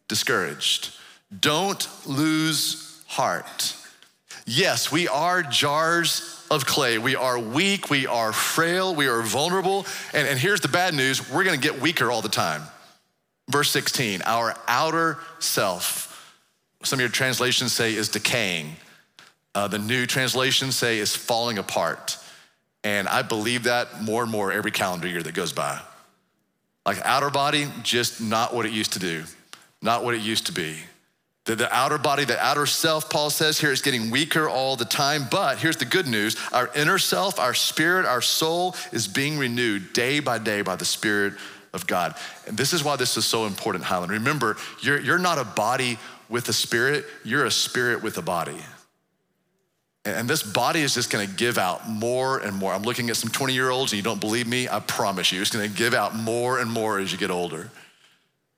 discouraged. 0.07 0.95
Don't 1.41 1.87
lose 2.07 3.03
heart. 3.05 3.75
Yes, 4.45 4.93
we 4.93 5.09
are 5.09 5.43
jars 5.43 6.45
of 6.49 6.65
clay. 6.65 6.97
We 6.97 7.17
are 7.17 7.37
weak, 7.37 7.89
we 7.89 8.07
are 8.07 8.31
frail, 8.31 8.95
we 8.95 9.07
are 9.07 9.21
vulnerable. 9.21 9.85
And, 10.13 10.25
and 10.25 10.39
here's 10.39 10.61
the 10.61 10.69
bad 10.69 10.93
news 10.93 11.29
we're 11.29 11.43
gonna 11.43 11.57
get 11.57 11.81
weaker 11.81 12.09
all 12.09 12.21
the 12.21 12.29
time. 12.29 12.61
Verse 13.49 13.69
16, 13.71 14.21
our 14.25 14.55
outer 14.69 15.17
self, 15.39 16.33
some 16.83 16.97
of 16.97 17.01
your 17.01 17.09
translations 17.09 17.73
say 17.73 17.93
is 17.93 18.07
decaying. 18.07 18.77
Uh, 19.53 19.67
the 19.67 19.79
new 19.79 20.05
translations 20.05 20.77
say 20.77 20.99
is 20.99 21.13
falling 21.13 21.57
apart. 21.57 22.17
And 22.85 23.09
I 23.09 23.21
believe 23.21 23.63
that 23.63 24.01
more 24.01 24.23
and 24.23 24.31
more 24.31 24.49
every 24.49 24.71
calendar 24.71 25.09
year 25.09 25.21
that 25.21 25.33
goes 25.33 25.51
by. 25.51 25.81
Like 26.85 26.99
outer 27.03 27.29
body, 27.29 27.67
just 27.83 28.21
not 28.21 28.53
what 28.53 28.65
it 28.65 28.71
used 28.71 28.93
to 28.93 28.99
do, 28.99 29.23
not 29.81 30.03
what 30.03 30.15
it 30.15 30.21
used 30.21 30.47
to 30.47 30.51
be. 30.51 30.77
The, 31.45 31.55
the 31.55 31.75
outer 31.75 31.97
body, 31.97 32.25
the 32.25 32.39
outer 32.39 32.65
self, 32.65 33.09
Paul 33.09 33.29
says 33.29 33.59
here, 33.59 33.71
is 33.71 33.81
getting 33.81 34.11
weaker 34.11 34.47
all 34.47 34.75
the 34.75 34.85
time. 34.85 35.27
But 35.31 35.57
here's 35.57 35.77
the 35.77 35.85
good 35.85 36.07
news 36.07 36.35
our 36.51 36.69
inner 36.75 36.99
self, 36.99 37.39
our 37.39 37.53
spirit, 37.53 38.05
our 38.05 38.21
soul 38.21 38.75
is 38.91 39.07
being 39.07 39.37
renewed 39.37 39.93
day 39.93 40.19
by 40.19 40.37
day 40.37 40.61
by 40.61 40.75
the 40.75 40.85
Spirit 40.85 41.33
of 41.73 41.87
God. 41.87 42.15
And 42.47 42.57
this 42.57 42.73
is 42.73 42.83
why 42.83 42.95
this 42.97 43.17
is 43.17 43.25
so 43.25 43.45
important, 43.45 43.83
Highland. 43.83 44.11
Remember, 44.11 44.57
you're, 44.81 44.99
you're 44.99 45.19
not 45.19 45.37
a 45.37 45.43
body 45.43 45.97
with 46.29 46.49
a 46.49 46.53
spirit, 46.53 47.05
you're 47.23 47.45
a 47.45 47.51
spirit 47.51 48.03
with 48.03 48.17
a 48.17 48.21
body. 48.21 48.57
And 50.05 50.29
this 50.29 50.43
body 50.43 50.81
is 50.81 50.93
just 50.93 51.09
gonna 51.09 51.27
give 51.27 51.57
out 51.57 51.89
more 51.89 52.39
and 52.39 52.55
more. 52.55 52.73
I'm 52.73 52.83
looking 52.83 53.09
at 53.09 53.17
some 53.17 53.29
20 53.29 53.53
year 53.53 53.69
olds 53.69 53.91
and 53.91 53.97
you 53.97 54.03
don't 54.03 54.21
believe 54.21 54.47
me, 54.47 54.69
I 54.69 54.79
promise 54.79 55.31
you, 55.31 55.41
it's 55.41 55.51
gonna 55.51 55.67
give 55.67 55.93
out 55.93 56.15
more 56.15 56.59
and 56.59 56.71
more 56.71 56.99
as 56.99 57.11
you 57.11 57.17
get 57.17 57.31
older. 57.31 57.69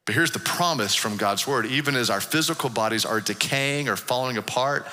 But 0.05 0.15
here's 0.15 0.31
the 0.31 0.39
promise 0.39 0.95
from 0.95 1.17
God's 1.17 1.47
word 1.47 1.65
even 1.65 1.95
as 1.95 2.09
our 2.09 2.21
physical 2.21 2.69
bodies 2.69 3.05
are 3.05 3.21
decaying 3.21 3.89
or 3.89 3.95
falling 3.95 4.37
apart, 4.37 4.87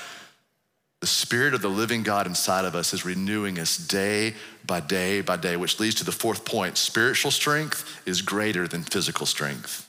the 1.00 1.06
Spirit 1.06 1.54
of 1.54 1.62
the 1.62 1.68
living 1.68 2.02
God 2.02 2.26
inside 2.26 2.64
of 2.64 2.74
us 2.74 2.92
is 2.92 3.04
renewing 3.04 3.58
us 3.58 3.76
day 3.76 4.34
by 4.66 4.80
day 4.80 5.20
by 5.20 5.37
day, 5.37 5.56
which 5.56 5.78
leads 5.78 5.96
to 5.96 6.04
the 6.04 6.12
fourth 6.12 6.44
point 6.44 6.76
spiritual 6.76 7.30
strength 7.30 8.02
is 8.06 8.20
greater 8.20 8.66
than 8.66 8.82
physical 8.82 9.26
strength. 9.26 9.88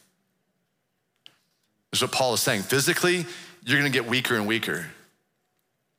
This 1.91 2.00
is 2.00 2.02
what 2.04 2.12
Paul 2.12 2.34
is 2.36 2.41
saying. 2.41 2.63
Physically, 2.63 3.26
you're 3.65 3.80
gonna 3.80 3.89
get 3.89 4.08
weaker 4.08 4.36
and 4.36 4.45
weaker. 4.45 4.86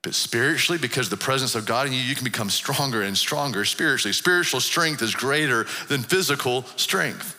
But 0.02 0.14
spiritually, 0.14 0.78
because 0.78 1.10
the 1.10 1.16
presence 1.16 1.54
of 1.54 1.66
God 1.66 1.86
in 1.86 1.92
you, 1.92 2.00
you 2.00 2.14
can 2.14 2.24
become 2.24 2.48
stronger 2.48 3.02
and 3.02 3.16
stronger 3.16 3.64
spiritually. 3.64 4.12
Spiritual 4.14 4.60
strength 4.60 5.02
is 5.02 5.14
greater 5.14 5.66
than 5.88 6.02
physical 6.02 6.64
strength. 6.76 7.36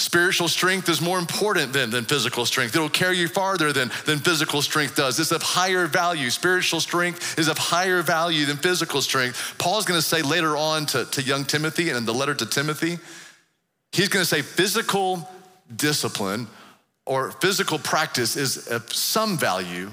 Spiritual 0.00 0.46
strength 0.46 0.88
is 0.88 1.00
more 1.00 1.18
important 1.18 1.72
than, 1.72 1.90
than 1.90 2.04
physical 2.04 2.46
strength. 2.46 2.74
It'll 2.76 2.88
carry 2.88 3.18
you 3.18 3.26
farther 3.26 3.72
than, 3.72 3.90
than 4.06 4.20
physical 4.20 4.62
strength 4.62 4.94
does. 4.94 5.18
It's 5.18 5.32
of 5.32 5.42
higher 5.42 5.86
value. 5.88 6.30
Spiritual 6.30 6.78
strength 6.78 7.36
is 7.36 7.48
of 7.48 7.58
higher 7.58 8.00
value 8.00 8.46
than 8.46 8.58
physical 8.58 9.02
strength. 9.02 9.56
Paul's 9.58 9.84
gonna 9.84 10.00
say 10.00 10.22
later 10.22 10.56
on 10.56 10.86
to, 10.86 11.04
to 11.06 11.20
young 11.20 11.44
Timothy 11.44 11.88
and 11.88 11.98
in 11.98 12.04
the 12.04 12.14
letter 12.14 12.34
to 12.34 12.46
Timothy, 12.46 13.00
he's 13.90 14.08
gonna 14.08 14.24
say 14.24 14.40
physical 14.40 15.28
discipline 15.74 16.46
or 17.04 17.32
physical 17.32 17.80
practice 17.80 18.36
is 18.36 18.68
of 18.68 18.92
some 18.92 19.36
value, 19.36 19.90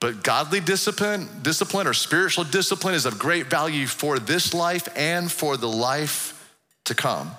but 0.00 0.22
godly 0.22 0.60
discipline, 0.60 1.28
discipline 1.42 1.86
or 1.86 1.94
spiritual 1.94 2.44
discipline 2.44 2.94
is 2.94 3.06
of 3.06 3.18
great 3.18 3.46
value 3.46 3.86
for 3.86 4.18
this 4.18 4.52
life 4.52 4.88
and 4.94 5.32
for 5.32 5.56
the 5.56 5.68
life 5.68 6.54
to 6.84 6.94
come. 6.94 7.30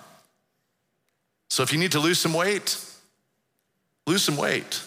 So 1.49 1.63
if 1.63 1.71
you 1.71 1.79
need 1.79 1.91
to 1.93 1.99
lose 1.99 2.19
some 2.19 2.33
weight, 2.33 2.77
lose 4.05 4.23
some 4.23 4.37
weight. 4.37 4.81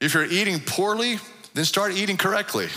If 0.00 0.14
you're 0.14 0.24
eating 0.24 0.60
poorly, 0.60 1.18
then 1.54 1.64
start 1.64 1.92
eating 1.92 2.16
correctly. 2.16 2.68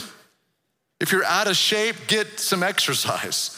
If 1.00 1.12
you're 1.12 1.26
out 1.26 1.48
of 1.48 1.56
shape, 1.56 1.96
get 2.08 2.40
some 2.40 2.64
exercise. 2.64 3.58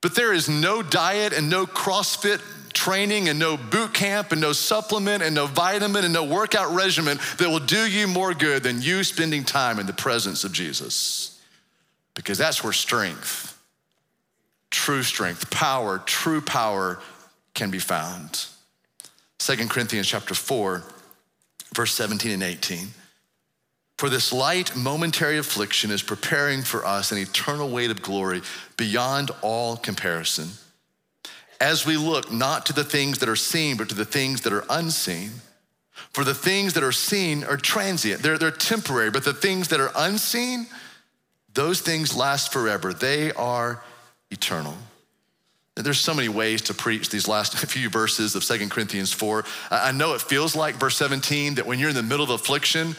But 0.00 0.14
there 0.14 0.32
is 0.32 0.48
no 0.48 0.82
diet 0.82 1.32
and 1.32 1.50
no 1.50 1.66
CrossFit 1.66 2.40
training 2.72 3.28
and 3.28 3.38
no 3.38 3.56
boot 3.56 3.94
camp 3.94 4.32
and 4.32 4.40
no 4.40 4.52
supplement 4.52 5.22
and 5.22 5.34
no 5.34 5.46
vitamin 5.46 6.04
and 6.04 6.12
no 6.12 6.24
workout 6.24 6.74
regimen 6.74 7.18
that 7.38 7.48
will 7.48 7.58
do 7.58 7.86
you 7.86 8.06
more 8.06 8.34
good 8.34 8.62
than 8.62 8.82
you 8.82 9.04
spending 9.04 9.44
time 9.44 9.78
in 9.78 9.86
the 9.86 9.92
presence 9.92 10.44
of 10.44 10.52
Jesus. 10.52 11.40
Because 12.14 12.38
that's 12.38 12.62
where 12.62 12.72
strength, 12.72 13.58
true 14.70 15.02
strength, 15.02 15.50
power, 15.50 15.98
true 15.98 16.40
power 16.40 17.00
can 17.54 17.70
be 17.70 17.78
found. 17.78 18.46
2 19.38 19.56
Corinthians 19.68 20.06
chapter 20.06 20.34
4, 20.34 20.82
verse 21.74 21.94
17 21.94 22.32
and 22.32 22.42
18. 22.42 22.88
For 23.98 24.08
this 24.08 24.32
light 24.32 24.74
momentary 24.74 25.38
affliction 25.38 25.90
is 25.90 26.02
preparing 26.02 26.62
for 26.62 26.84
us 26.84 27.12
an 27.12 27.18
eternal 27.18 27.68
weight 27.68 27.90
of 27.90 28.02
glory 28.02 28.42
beyond 28.76 29.30
all 29.42 29.76
comparison. 29.76 30.48
As 31.62 31.86
we 31.86 31.96
look 31.96 32.32
not 32.32 32.66
to 32.66 32.72
the 32.72 32.82
things 32.82 33.18
that 33.18 33.28
are 33.28 33.36
seen, 33.36 33.76
but 33.76 33.88
to 33.90 33.94
the 33.94 34.04
things 34.04 34.40
that 34.40 34.52
are 34.52 34.64
unseen. 34.68 35.30
For 36.10 36.24
the 36.24 36.34
things 36.34 36.74
that 36.74 36.82
are 36.82 36.90
seen 36.90 37.44
are 37.44 37.56
transient, 37.56 38.20
they're, 38.20 38.36
they're 38.36 38.50
temporary, 38.50 39.12
but 39.12 39.24
the 39.24 39.32
things 39.32 39.68
that 39.68 39.78
are 39.78 39.92
unseen, 39.94 40.66
those 41.54 41.80
things 41.80 42.16
last 42.16 42.52
forever. 42.52 42.92
They 42.92 43.30
are 43.34 43.80
eternal. 44.32 44.74
There's 45.76 46.00
so 46.00 46.14
many 46.14 46.28
ways 46.28 46.62
to 46.62 46.74
preach 46.74 47.10
these 47.10 47.28
last 47.28 47.56
few 47.68 47.88
verses 47.88 48.34
of 48.34 48.42
Second 48.42 48.72
Corinthians 48.72 49.12
4. 49.12 49.44
I 49.70 49.92
know 49.92 50.14
it 50.14 50.20
feels 50.20 50.56
like 50.56 50.74
verse 50.74 50.96
17 50.96 51.54
that 51.54 51.66
when 51.66 51.78
you're 51.78 51.90
in 51.90 51.94
the 51.94 52.02
middle 52.02 52.24
of 52.24 52.30
affliction, 52.30 52.96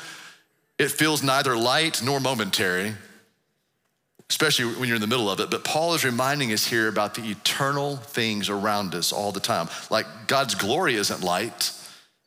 it 0.79 0.89
feels 0.89 1.21
neither 1.21 1.57
light 1.57 2.01
nor 2.01 2.21
momentary, 2.21 2.93
especially 4.29 4.65
when 4.75 4.87
you're 4.87 4.95
in 4.95 5.01
the 5.01 5.07
middle 5.07 5.29
of 5.29 5.39
it. 5.39 5.49
But 5.49 5.63
Paul 5.63 5.93
is 5.93 6.03
reminding 6.03 6.51
us 6.51 6.65
here 6.65 6.87
about 6.87 7.15
the 7.15 7.23
eternal 7.23 7.97
things 7.97 8.49
around 8.49 8.95
us 8.95 9.11
all 9.11 9.31
the 9.31 9.39
time. 9.39 9.69
Like 9.89 10.05
God's 10.27 10.55
glory 10.55 10.95
isn't 10.95 11.21
light, 11.21 11.71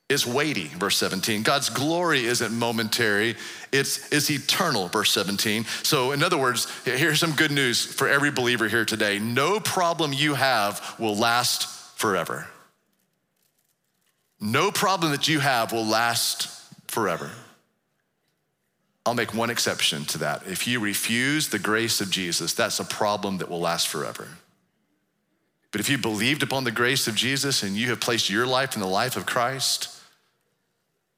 it's 0.08 0.24
weighty, 0.24 0.68
verse 0.68 0.96
17. 0.98 1.42
God's 1.42 1.68
glory 1.68 2.26
isn't 2.26 2.52
momentary, 2.52 3.34
it's, 3.72 4.12
it's 4.12 4.30
eternal, 4.30 4.86
verse 4.88 5.10
17. 5.10 5.64
So, 5.82 6.12
in 6.12 6.22
other 6.22 6.38
words, 6.38 6.68
here's 6.84 7.18
some 7.18 7.32
good 7.32 7.50
news 7.50 7.84
for 7.84 8.08
every 8.08 8.30
believer 8.30 8.68
here 8.68 8.84
today 8.84 9.18
no 9.18 9.58
problem 9.58 10.12
you 10.12 10.34
have 10.34 10.94
will 10.98 11.16
last 11.16 11.68
forever. 11.98 12.46
No 14.40 14.70
problem 14.70 15.12
that 15.12 15.28
you 15.28 15.40
have 15.40 15.72
will 15.72 15.86
last 15.86 16.48
forever. 16.88 17.30
I'll 19.06 19.14
make 19.14 19.32
one 19.32 19.50
exception 19.50 20.04
to 20.06 20.18
that. 20.18 20.42
If 20.46 20.66
you 20.66 20.80
refuse 20.80 21.48
the 21.48 21.60
grace 21.60 22.00
of 22.00 22.10
Jesus, 22.10 22.52
that's 22.52 22.80
a 22.80 22.84
problem 22.84 23.38
that 23.38 23.48
will 23.48 23.60
last 23.60 23.86
forever. 23.86 24.26
But 25.70 25.80
if 25.80 25.88
you 25.88 25.96
believed 25.96 26.42
upon 26.42 26.64
the 26.64 26.72
grace 26.72 27.06
of 27.06 27.14
Jesus 27.14 27.62
and 27.62 27.76
you 27.76 27.90
have 27.90 28.00
placed 28.00 28.28
your 28.28 28.46
life 28.46 28.74
in 28.74 28.80
the 28.80 28.88
life 28.88 29.16
of 29.16 29.24
Christ, 29.24 29.88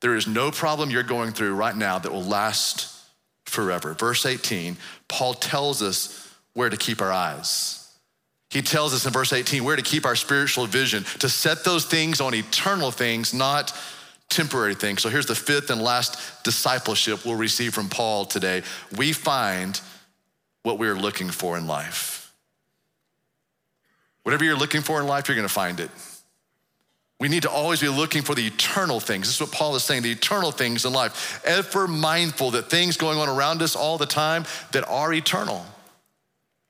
there 0.01 0.17
is 0.17 0.27
no 0.27 0.51
problem 0.51 0.91
you're 0.91 1.03
going 1.03 1.33
through 1.33 1.55
right 1.55 1.77
now 1.77 1.99
that 1.99 2.13
will 2.13 2.25
last 2.25 2.95
forever. 3.47 3.95
Verse 3.95 4.27
18, 4.27 4.77
Paul 5.09 5.35
tells 5.35 5.81
us 5.83 6.31
where 6.53 6.69
to 6.69 6.77
keep 6.77 7.01
our 7.01 7.13
eyes. 7.13 7.91
He 8.51 8.63
tells 8.63 8.95
us 8.95 9.07
in 9.07 9.13
verse 9.13 9.33
18, 9.33 9.65
we're 9.65 9.77
to 9.77 9.83
keep 9.83 10.05
our 10.05 10.17
spiritual 10.17 10.67
vision, 10.67 11.05
to 11.21 11.29
set 11.29 11.65
those 11.65 11.85
things 11.85 12.21
on 12.21 12.35
eternal 12.35 12.91
things, 12.91 13.33
not 13.33 13.73
temporary 14.29 14.75
things. 14.75 15.03
So 15.03 15.09
here's 15.09 15.27
the 15.27 15.35
fifth 15.35 15.71
and 15.71 15.81
last 15.81 16.45
discipleship 16.45 17.25
we'll 17.25 17.37
receive 17.37 17.75
from 17.75 17.89
Paul 17.89 18.25
today. 18.25 18.63
We 18.97 19.13
find 19.13 19.81
what 20.63 20.79
we're 20.79 20.97
looking 20.97 21.31
for 21.31 21.57
in 21.57 21.67
life. 21.67 22.33
Whatever 24.23 24.45
you're 24.45 24.57
looking 24.57 24.83
for 24.83 25.01
in 25.01 25.07
life, 25.07 25.29
you're 25.29 25.37
gonna 25.37 25.49
find 25.49 25.81
it. 25.81 25.91
We 27.21 27.29
need 27.29 27.43
to 27.43 27.51
always 27.51 27.81
be 27.81 27.89
looking 27.89 28.23
for 28.23 28.35
the 28.35 28.47
eternal 28.47 29.01
things. 29.01 29.27
This 29.27 29.35
is 29.35 29.41
what 29.41 29.51
Paul 29.51 29.75
is 29.75 29.83
saying, 29.83 30.03
the 30.03 30.13
eternal 30.13 30.53
things 30.53 30.85
in 30.85 30.93
life. 30.93 31.43
Ever 31.45 31.89
mindful 31.89 32.53
that 32.53 32.71
things 32.71 32.97
going 32.97 33.19
on 33.19 33.29
around 33.29 33.61
us 33.61 33.75
all 33.75 33.99
the 33.99 34.07
time 34.07 34.45
that 34.73 34.89
are 34.89 35.13
eternal. 35.13 35.65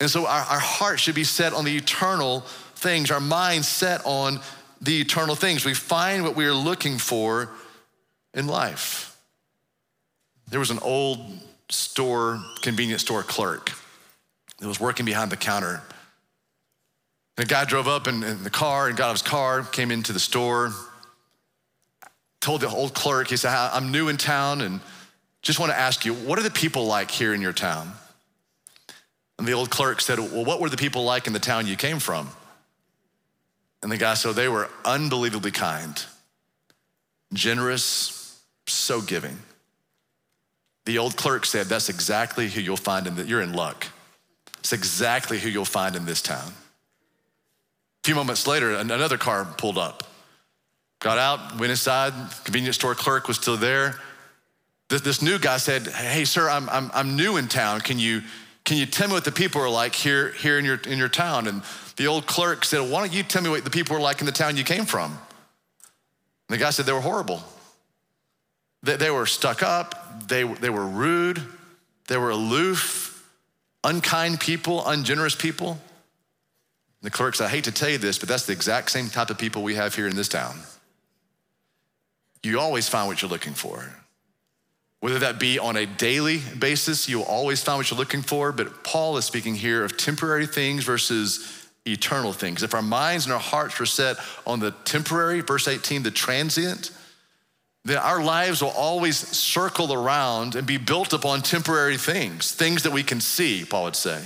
And 0.01 0.09
so 0.09 0.27
our, 0.27 0.41
our 0.41 0.59
heart 0.59 1.01
should 1.01 1.17
be 1.17 1.25
set 1.25 1.53
on 1.53 1.65
the 1.65 1.77
eternal 1.77 2.41
things, 2.77 3.11
our 3.11 3.21
mind 3.21 3.65
set 3.65 4.01
on 4.05 4.41
the 4.81 5.01
eternal 5.01 5.35
things. 5.35 5.65
We 5.65 5.75
find 5.75 6.23
what 6.23 6.37
we 6.37 6.45
are 6.47 6.55
looking 6.55 6.99
for 6.99 7.51
in 8.35 8.47
life. 8.47 9.17
There 10.49 10.61
was 10.61 10.71
an 10.71 10.79
old 10.81 11.19
store, 11.69 12.43
convenience 12.63 13.03
store 13.03 13.23
clerk 13.23 13.73
that 14.59 14.69
was 14.69 14.81
working 14.81 15.05
behind 15.05 15.31
the 15.31 15.37
counter. 15.37 15.83
And 17.37 17.45
a 17.45 17.49
guy 17.49 17.65
drove 17.65 17.87
up 17.87 18.09
in, 18.09 18.23
in 18.23 18.43
the 18.43 18.51
car 18.51 18.89
and 18.89 18.97
got 18.97 19.07
out 19.07 19.11
of 19.11 19.17
his 19.17 19.23
car, 19.23 19.63
came 19.63 19.91
into 19.91 20.13
the 20.13 20.21
store, 20.21 20.73
told 22.41 22.61
the 22.63 22.69
old 22.69 22.95
clerk, 22.95 23.29
he 23.29 23.37
said, 23.37 23.53
I'm 23.53 23.93
new 23.93 24.09
in 24.09 24.17
town 24.17 24.61
and 24.61 24.81
just 25.43 25.59
want 25.59 25.71
to 25.71 25.79
ask 25.79 26.05
you, 26.05 26.15
what 26.15 26.39
are 26.39 26.43
the 26.43 26.51
people 26.51 26.87
like 26.87 27.11
here 27.11 27.35
in 27.35 27.41
your 27.41 27.53
town? 27.53 27.93
And 29.39 29.47
the 29.47 29.53
old 29.53 29.71
clerk 29.71 30.01
said, 30.01 30.19
Well, 30.19 30.45
what 30.45 30.61
were 30.61 30.69
the 30.69 30.77
people 30.77 31.05
like 31.05 31.27
in 31.27 31.33
the 31.33 31.39
town 31.39 31.67
you 31.67 31.77
came 31.77 32.01
from? 32.01 32.29
And 33.83 33.93
the 33.93 33.97
guy 33.97 34.15
said, 34.15 34.35
They 34.35 34.49
were 34.49 34.69
unbelievably 34.85 35.53
kind, 35.53 36.03
generous, 37.33 38.41
so 38.67 39.01
giving. 39.01 39.39
The 40.85 40.99
old 40.99 41.17
clerk 41.17 41.47
said, 41.47 41.67
That's 41.67 41.89
exactly 41.89 42.49
who 42.49 42.61
you'll 42.61 42.77
find 42.77 43.07
in 43.07 43.17
that. 43.17 43.27
You're 43.27 43.43
in 43.43 43.53
luck. 43.53 43.87
It's 44.59 44.73
exactly 44.73 45.39
who 45.39 45.49
you'll 45.49 45.65
find 45.65 45.97
in 45.97 46.05
this 46.05 46.21
town. 46.21 46.53
A 48.03 48.07
few 48.07 48.15
moments 48.15 48.47
later, 48.47 48.75
another 48.75 49.19
car 49.19 49.45
pulled 49.45 49.79
up. 49.79 50.05
Got 51.01 51.19
out, 51.19 51.61
went 51.61 51.71
inside, 51.71 52.13
convenience 52.45 52.77
store 52.77 52.95
clerk 52.95 53.29
was 53.29 53.37
still 53.37 53.57
there. 53.57 54.01
This, 54.89 55.03
this 55.03 55.23
new 55.23 55.39
guy 55.39 55.59
said, 55.59 55.87
Hey, 55.87 56.25
sir, 56.25 56.49
I'm, 56.49 56.69
I'm, 56.69 56.91
I'm 56.93 57.17
new 57.17 57.37
in 57.37 57.49
town. 57.49 57.81
Can 57.81 57.99
you, 57.99 58.23
can 58.69 58.77
you 58.77 58.85
tell 58.85 59.09
me 59.09 59.15
what 59.15 59.25
the 59.25 59.33
people 59.33 59.63
are 59.63 59.71
like 59.71 59.95
here, 59.95 60.33
here 60.33 60.59
in, 60.59 60.65
your, 60.67 60.77
in 60.87 60.99
your 60.99 61.09
town? 61.09 61.47
And 61.47 61.63
the 61.97 62.07
old 62.07 62.27
clerk 62.27 62.67
said, 62.67 62.81
Why 62.81 63.01
don't 63.01 63.15
you 63.15 63.23
tell 63.23 63.41
me 63.41 63.49
what 63.49 63.65
the 63.65 63.71
people 63.71 63.97
were 63.97 64.03
like 64.03 64.21
in 64.21 64.27
the 64.27 64.33
town 64.33 64.59
you 64.59 64.65
came 64.65 64.85
from? 64.85 65.11
And 65.11 65.19
the 66.51 66.59
guy 66.59 66.69
said, 66.69 66.85
They 66.85 66.93
were 66.93 67.01
horrible. 67.01 67.43
They, 68.83 68.97
they 68.97 69.11
were 69.11 69.25
stuck 69.25 69.63
up, 69.63 70.29
they, 70.29 70.43
they 70.43 70.69
were 70.69 70.87
rude, 70.87 71.43
they 72.09 72.19
were 72.19 72.29
aloof, 72.29 73.27
unkind 73.85 74.39
people, 74.39 74.87
ungenerous 74.87 75.35
people. 75.35 75.79
The 77.01 77.11
clerk 77.11 77.37
said, 77.37 77.47
I 77.47 77.49
hate 77.49 77.65
to 77.65 77.73
tell 77.73 77.89
you 77.89 77.97
this, 77.97 78.19
but 78.19 78.29
that's 78.29 78.45
the 78.45 78.53
exact 78.53 78.91
same 78.91 79.09
type 79.09 79.31
of 79.31 79.39
people 79.39 79.63
we 79.63 79.77
have 79.77 79.95
here 79.95 80.09
in 80.09 80.15
this 80.15 80.29
town. 80.29 80.59
You 82.43 82.61
always 82.61 82.87
find 82.87 83.09
what 83.09 83.23
you're 83.23 83.31
looking 83.31 83.55
for. 83.55 83.95
Whether 85.01 85.21
that 85.21 85.39
be 85.39 85.59
on 85.59 85.77
a 85.77 85.87
daily 85.87 86.41
basis, 86.59 87.09
you'll 87.09 87.23
always 87.23 87.63
find 87.63 87.79
what 87.79 87.91
you're 87.91 87.99
looking 87.99 88.23
for, 88.23 88.51
but 88.51 88.83
Paul 88.83 89.17
is 89.17 89.25
speaking 89.25 89.55
here 89.55 89.85
of 89.85 89.97
temporary 89.97 90.47
things 90.47 90.85
versus 90.85 91.69
eternal 91.87 92.33
things. 92.33 92.63
If 92.63 92.75
our 92.75 92.83
minds 92.83 93.25
and 93.25 93.33
our 93.33 93.41
hearts 93.41 93.81
are 93.81 93.87
set 93.87 94.17
on 94.47 94.59
the 94.61 94.73
temporary, 94.85 95.41
verse 95.41 95.69
18, 95.69 96.03
the 96.03 96.11
transient, 96.11 96.91
then 97.85 97.99
our 97.99 98.23
lives 98.23 98.61
will 98.61 98.71
always 98.71 99.17
circle 99.17 99.93
around 99.93 100.57
and 100.57 100.67
be 100.67 100.77
built 100.77 101.13
upon 101.13 101.43
temporary 101.43 101.97
things, 101.97 102.53
things 102.53 102.83
that 102.83 102.93
we 102.93 103.03
can 103.03 103.21
see, 103.21 103.65
Paul 103.65 103.85
would 103.85 103.97
say. 103.97 104.23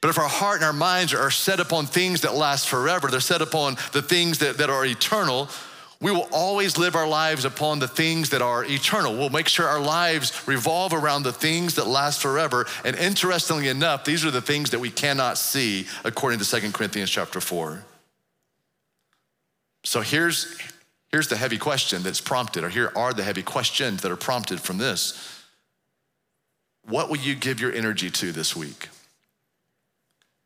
But 0.00 0.08
if 0.08 0.18
our 0.18 0.28
heart 0.28 0.56
and 0.56 0.64
our 0.64 0.72
minds 0.72 1.12
are 1.12 1.30
set 1.30 1.60
upon 1.60 1.86
things 1.86 2.22
that 2.22 2.34
last 2.34 2.68
forever, 2.68 3.08
they're 3.08 3.20
set 3.20 3.42
upon 3.42 3.76
the 3.92 4.02
things 4.02 4.38
that, 4.38 4.58
that 4.58 4.70
are 4.70 4.86
eternal, 4.86 5.48
we 6.00 6.12
will 6.12 6.28
always 6.30 6.78
live 6.78 6.94
our 6.94 7.08
lives 7.08 7.44
upon 7.44 7.80
the 7.80 7.88
things 7.88 8.30
that 8.30 8.40
are 8.40 8.64
eternal. 8.64 9.16
We'll 9.16 9.30
make 9.30 9.48
sure 9.48 9.66
our 9.66 9.80
lives 9.80 10.46
revolve 10.46 10.92
around 10.92 11.24
the 11.24 11.32
things 11.32 11.74
that 11.74 11.88
last 11.88 12.22
forever. 12.22 12.66
And 12.84 12.94
interestingly 12.94 13.66
enough, 13.66 14.04
these 14.04 14.24
are 14.24 14.30
the 14.30 14.40
things 14.40 14.70
that 14.70 14.78
we 14.78 14.90
cannot 14.90 15.38
see 15.38 15.86
according 16.04 16.38
to 16.38 16.48
2 16.48 16.70
Corinthians 16.70 17.10
chapter 17.10 17.40
4. 17.40 17.82
So 19.82 20.00
here's, 20.00 20.56
here's 21.10 21.28
the 21.28 21.36
heavy 21.36 21.58
question 21.58 22.04
that's 22.04 22.20
prompted, 22.20 22.62
or 22.62 22.68
here 22.68 22.92
are 22.94 23.12
the 23.12 23.24
heavy 23.24 23.42
questions 23.42 24.02
that 24.02 24.12
are 24.12 24.16
prompted 24.16 24.60
from 24.60 24.78
this. 24.78 25.42
What 26.86 27.08
will 27.08 27.16
you 27.16 27.34
give 27.34 27.60
your 27.60 27.72
energy 27.72 28.10
to 28.10 28.30
this 28.30 28.54
week? 28.54 28.88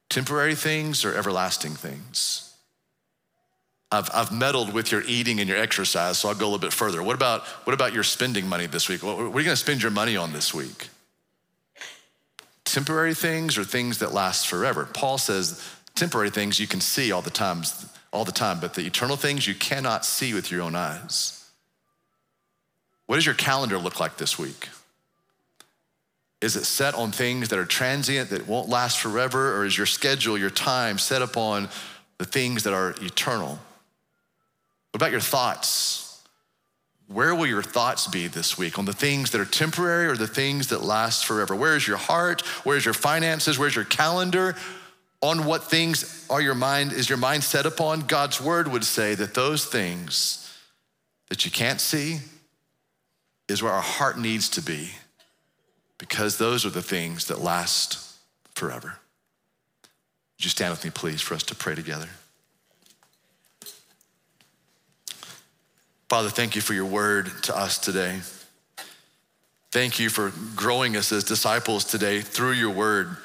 Temporary 0.09 0.55
things 0.55 1.05
or 1.05 1.15
everlasting 1.15 1.73
things? 1.73 2.52
I've, 3.93 4.09
I've 4.15 4.33
meddled 4.33 4.73
with 4.73 4.91
your 4.91 5.03
eating 5.07 5.39
and 5.39 5.49
your 5.49 5.59
exercise, 5.59 6.19
so 6.19 6.31
I'll 6.31 6.35
go 6.35 6.47
a 6.47 6.49
little 6.49 6.59
bit 6.59 6.73
further. 6.73 7.03
What 7.03 7.15
about, 7.15 7.43
what 7.65 7.75
about 7.75 7.93
your 7.93 8.03
spending 8.03 8.49
money 8.49 8.67
this 8.67 8.89
week? 8.89 9.03
What, 9.03 9.19
what 9.19 9.35
are 9.35 9.39
you 9.39 9.45
gonna 9.45 9.57
spend 9.57 9.83
your 9.83 9.91
money 9.91 10.17
on 10.17 10.33
this 10.33 10.55
week? 10.55 10.89
Temporary 12.65 13.13
things 13.13 13.59
or 13.59 13.65
things 13.65 13.99
that 13.99 14.15
last 14.15 14.49
forever? 14.49 14.89
Paul 14.95 15.19
says 15.19 15.63
temporary 15.95 16.31
things 16.31 16.59
you 16.59 16.67
can 16.67 16.81
see 16.81 17.13
all 17.13 17.21
the 17.21 17.31
times, 17.31 17.87
all 18.15 18.25
the 18.25 18.33
time, 18.33 18.61
but 18.61 18.73
the 18.73 18.87
eternal 18.87 19.17
things 19.17 19.47
you 19.47 19.55
cannot 19.55 20.07
see 20.07 20.33
with 20.33 20.51
your 20.51 20.63
own 20.63 20.75
eyes. 20.75 21.47
What 23.07 23.17
does 23.17 23.27
your 23.27 23.35
calendar 23.35 23.77
look 23.77 24.01
like 24.01 24.17
this 24.17 24.39
week? 24.39 24.71
Is 26.41 26.57
it 26.57 26.65
set 26.65 26.95
on 26.95 27.13
things 27.13 27.51
that 27.51 27.59
are 27.59 27.67
transient, 27.67 28.31
that 28.31 28.49
won't 28.49 28.71
last 28.71 29.01
forever, 29.01 29.55
or 29.55 29.67
is 29.67 29.77
your 29.77 29.87
schedule, 29.87 30.39
your 30.39 30.51
time 30.51 30.97
set 30.97 31.21
upon 31.21 31.69
the 32.17 32.25
things 32.25 32.63
that 32.63 32.73
are 32.73 32.95
eternal? 33.03 33.59
What 34.93 34.99
about 34.99 35.11
your 35.11 35.21
thoughts? 35.21 36.23
Where 37.09 37.35
will 37.35 37.47
your 37.47 37.63
thoughts 37.63 38.07
be 38.07 38.27
this 38.27 38.57
week 38.57 38.79
on 38.79 38.85
the 38.85 38.93
things 38.93 39.31
that 39.31 39.41
are 39.41 39.47
temporary 39.47 40.07
or 40.07 40.17
the 40.17 40.27
things 40.27 40.69
that 40.69 40.83
last 40.83 41.25
forever? 41.27 41.57
Where 41.57 41.77
is 41.77 41.87
your 41.87 41.97
heart? 41.97 42.43
Where's 42.65 42.85
your 42.85 42.95
finances? 42.95 43.59
Where's 43.59 43.75
your 43.75 43.85
calendar? 43.85 44.55
On 45.23 45.45
what 45.45 45.65
things 45.65 46.27
are 46.29 46.41
your 46.41 46.55
mind 46.55 46.93
is 46.93 47.09
your 47.09 47.19
mind 47.19 47.45
set 47.45 47.65
upon? 47.65 48.01
God's 48.03 48.41
word 48.41 48.69
would 48.69 48.85
say 48.85 49.15
that 49.15 49.35
those 49.35 49.65
things 49.65 50.39
that 51.29 51.45
you 51.45 51.51
can't 51.51 51.81
see 51.81 52.19
is 53.49 53.63
where 53.63 53.73
our 53.73 53.81
heart 53.81 54.19
needs 54.19 54.49
to 54.51 54.63
be 54.63 54.91
because 55.99 56.39
those 56.39 56.67
are 56.67 56.71
the 56.71 56.83
things 56.83 57.27
that 57.29 57.41
last 57.41 58.17
forever. 58.55 58.99
Would 60.37 60.45
you 60.45 60.51
stand 60.51 60.73
with 60.73 60.85
me, 60.85 60.91
please, 60.91 61.23
for 61.23 61.35
us 61.35 61.43
to 61.45 61.55
pray 61.55 61.75
together? 61.75 62.09
Father, 66.13 66.29
thank 66.29 66.55
you 66.55 66.61
for 66.61 66.75
your 66.75 66.85
word 66.85 67.33
to 67.45 67.57
us 67.59 67.79
today. 67.79 68.21
Thank 69.71 69.99
you 69.99 70.11
for 70.11 70.31
growing 70.55 70.95
us 70.95 71.11
as 71.11 71.25
disciples 71.25 71.87
today 71.87 72.21
through 72.21 72.53
your 72.53 72.69
word. 72.69 73.17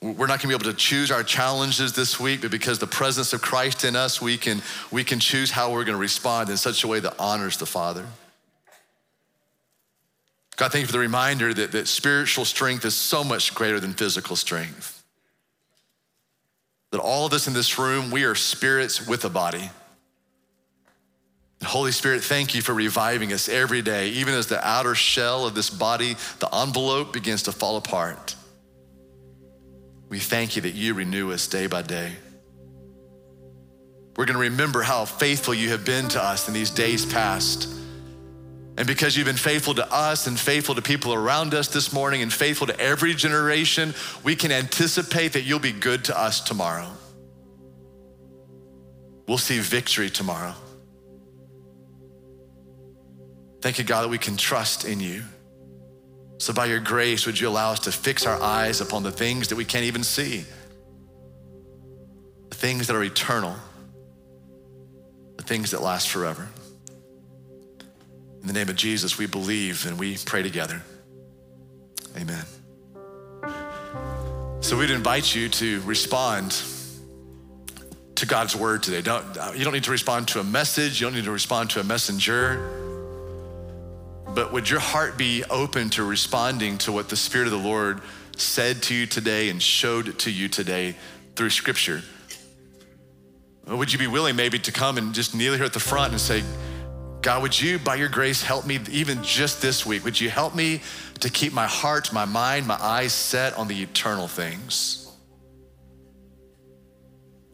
We're 0.00 0.28
not 0.28 0.40
gonna 0.40 0.56
be 0.56 0.62
able 0.62 0.70
to 0.72 0.78
choose 0.78 1.10
our 1.10 1.24
challenges 1.24 1.92
this 1.92 2.20
week, 2.20 2.42
but 2.42 2.52
because 2.52 2.78
the 2.78 2.86
presence 2.86 3.32
of 3.32 3.42
Christ 3.42 3.82
in 3.82 3.96
us, 3.96 4.22
we 4.22 4.38
can, 4.38 4.62
we 4.92 5.02
can 5.02 5.18
choose 5.18 5.50
how 5.50 5.72
we're 5.72 5.82
gonna 5.82 5.98
respond 5.98 6.50
in 6.50 6.56
such 6.56 6.84
a 6.84 6.86
way 6.86 7.00
that 7.00 7.16
honors 7.18 7.56
the 7.56 7.66
Father. 7.66 8.06
God, 10.54 10.70
thank 10.70 10.82
you 10.82 10.86
for 10.86 10.92
the 10.92 11.00
reminder 11.00 11.52
that, 11.52 11.72
that 11.72 11.88
spiritual 11.88 12.44
strength 12.44 12.84
is 12.84 12.94
so 12.94 13.24
much 13.24 13.56
greater 13.56 13.80
than 13.80 13.92
physical 13.92 14.36
strength. 14.36 15.02
That 16.92 17.00
all 17.00 17.26
of 17.26 17.32
us 17.32 17.48
in 17.48 17.54
this 17.54 17.76
room, 17.76 18.12
we 18.12 18.22
are 18.22 18.36
spirits 18.36 19.04
with 19.04 19.24
a 19.24 19.30
body. 19.30 19.70
Holy 21.62 21.92
Spirit, 21.92 22.22
thank 22.22 22.54
you 22.54 22.62
for 22.62 22.74
reviving 22.74 23.32
us 23.32 23.48
every 23.48 23.82
day, 23.82 24.08
even 24.10 24.34
as 24.34 24.46
the 24.46 24.66
outer 24.66 24.94
shell 24.94 25.46
of 25.46 25.54
this 25.54 25.70
body, 25.70 26.16
the 26.38 26.54
envelope 26.54 27.12
begins 27.12 27.44
to 27.44 27.52
fall 27.52 27.76
apart. 27.76 28.36
We 30.08 30.18
thank 30.18 30.56
you 30.56 30.62
that 30.62 30.74
you 30.74 30.94
renew 30.94 31.32
us 31.32 31.48
day 31.48 31.66
by 31.66 31.82
day. 31.82 32.12
We're 34.16 34.26
going 34.26 34.34
to 34.34 34.50
remember 34.50 34.82
how 34.82 35.06
faithful 35.06 35.54
you 35.54 35.70
have 35.70 35.84
been 35.84 36.08
to 36.08 36.22
us 36.22 36.46
in 36.46 36.54
these 36.54 36.70
days 36.70 37.04
past. 37.04 37.68
And 38.76 38.86
because 38.86 39.16
you've 39.16 39.26
been 39.26 39.36
faithful 39.36 39.74
to 39.74 39.92
us 39.92 40.26
and 40.26 40.38
faithful 40.38 40.74
to 40.74 40.82
people 40.82 41.14
around 41.14 41.54
us 41.54 41.68
this 41.68 41.92
morning 41.92 42.22
and 42.22 42.32
faithful 42.32 42.66
to 42.66 42.78
every 42.78 43.14
generation, 43.14 43.94
we 44.22 44.36
can 44.36 44.52
anticipate 44.52 45.32
that 45.32 45.42
you'll 45.42 45.58
be 45.58 45.72
good 45.72 46.04
to 46.04 46.18
us 46.18 46.40
tomorrow. 46.40 46.90
We'll 49.26 49.38
see 49.38 49.58
victory 49.60 50.10
tomorrow. 50.10 50.54
Thank 53.64 53.78
you, 53.78 53.84
God, 53.84 54.02
that 54.02 54.08
we 54.08 54.18
can 54.18 54.36
trust 54.36 54.84
in 54.84 55.00
you. 55.00 55.22
So, 56.36 56.52
by 56.52 56.66
your 56.66 56.80
grace, 56.80 57.24
would 57.24 57.40
you 57.40 57.48
allow 57.48 57.72
us 57.72 57.80
to 57.80 57.92
fix 57.92 58.26
our 58.26 58.38
eyes 58.38 58.82
upon 58.82 59.04
the 59.04 59.10
things 59.10 59.48
that 59.48 59.56
we 59.56 59.64
can't 59.64 59.86
even 59.86 60.04
see? 60.04 60.44
The 62.50 62.56
things 62.56 62.88
that 62.88 62.94
are 62.94 63.02
eternal, 63.02 63.56
the 65.38 65.44
things 65.44 65.70
that 65.70 65.80
last 65.80 66.10
forever. 66.10 66.46
In 68.42 68.48
the 68.48 68.52
name 68.52 68.68
of 68.68 68.76
Jesus, 68.76 69.16
we 69.16 69.24
believe 69.24 69.86
and 69.86 69.98
we 69.98 70.18
pray 70.26 70.42
together. 70.42 70.82
Amen. 72.18 72.44
So 74.60 74.76
we'd 74.76 74.90
invite 74.90 75.34
you 75.34 75.48
to 75.48 75.80
respond 75.86 76.54
to 78.16 78.26
God's 78.26 78.54
word 78.54 78.82
today. 78.82 79.00
Don't, 79.00 79.24
you 79.56 79.64
don't 79.64 79.72
need 79.72 79.84
to 79.84 79.90
respond 79.90 80.28
to 80.28 80.40
a 80.40 80.44
message, 80.44 81.00
you 81.00 81.06
don't 81.06 81.14
need 81.14 81.24
to 81.24 81.32
respond 81.32 81.70
to 81.70 81.80
a 81.80 81.84
messenger. 81.84 82.82
But 84.34 84.52
would 84.52 84.68
your 84.68 84.80
heart 84.80 85.16
be 85.16 85.44
open 85.44 85.90
to 85.90 86.02
responding 86.02 86.78
to 86.78 86.92
what 86.92 87.08
the 87.08 87.16
Spirit 87.16 87.46
of 87.46 87.52
the 87.52 87.68
Lord 87.68 88.00
said 88.36 88.82
to 88.84 88.94
you 88.94 89.06
today 89.06 89.48
and 89.48 89.62
showed 89.62 90.18
to 90.20 90.30
you 90.30 90.48
today 90.48 90.96
through 91.36 91.50
Scripture? 91.50 92.02
Would 93.66 93.92
you 93.92 93.98
be 93.98 94.08
willing 94.08 94.34
maybe 94.34 94.58
to 94.58 94.72
come 94.72 94.98
and 94.98 95.14
just 95.14 95.34
kneel 95.34 95.54
here 95.54 95.64
at 95.64 95.72
the 95.72 95.80
front 95.80 96.12
and 96.12 96.20
say, 96.20 96.42
God, 97.22 97.42
would 97.42 97.58
you, 97.58 97.78
by 97.78 97.94
your 97.94 98.08
grace, 98.08 98.42
help 98.42 98.66
me 98.66 98.80
even 98.90 99.22
just 99.22 99.62
this 99.62 99.86
week? 99.86 100.04
Would 100.04 100.20
you 100.20 100.28
help 100.28 100.54
me 100.54 100.82
to 101.20 101.30
keep 101.30 101.52
my 101.52 101.66
heart, 101.66 102.12
my 102.12 102.24
mind, 102.24 102.66
my 102.66 102.76
eyes 102.78 103.12
set 103.12 103.56
on 103.56 103.68
the 103.68 103.82
eternal 103.82 104.28
things? 104.28 105.03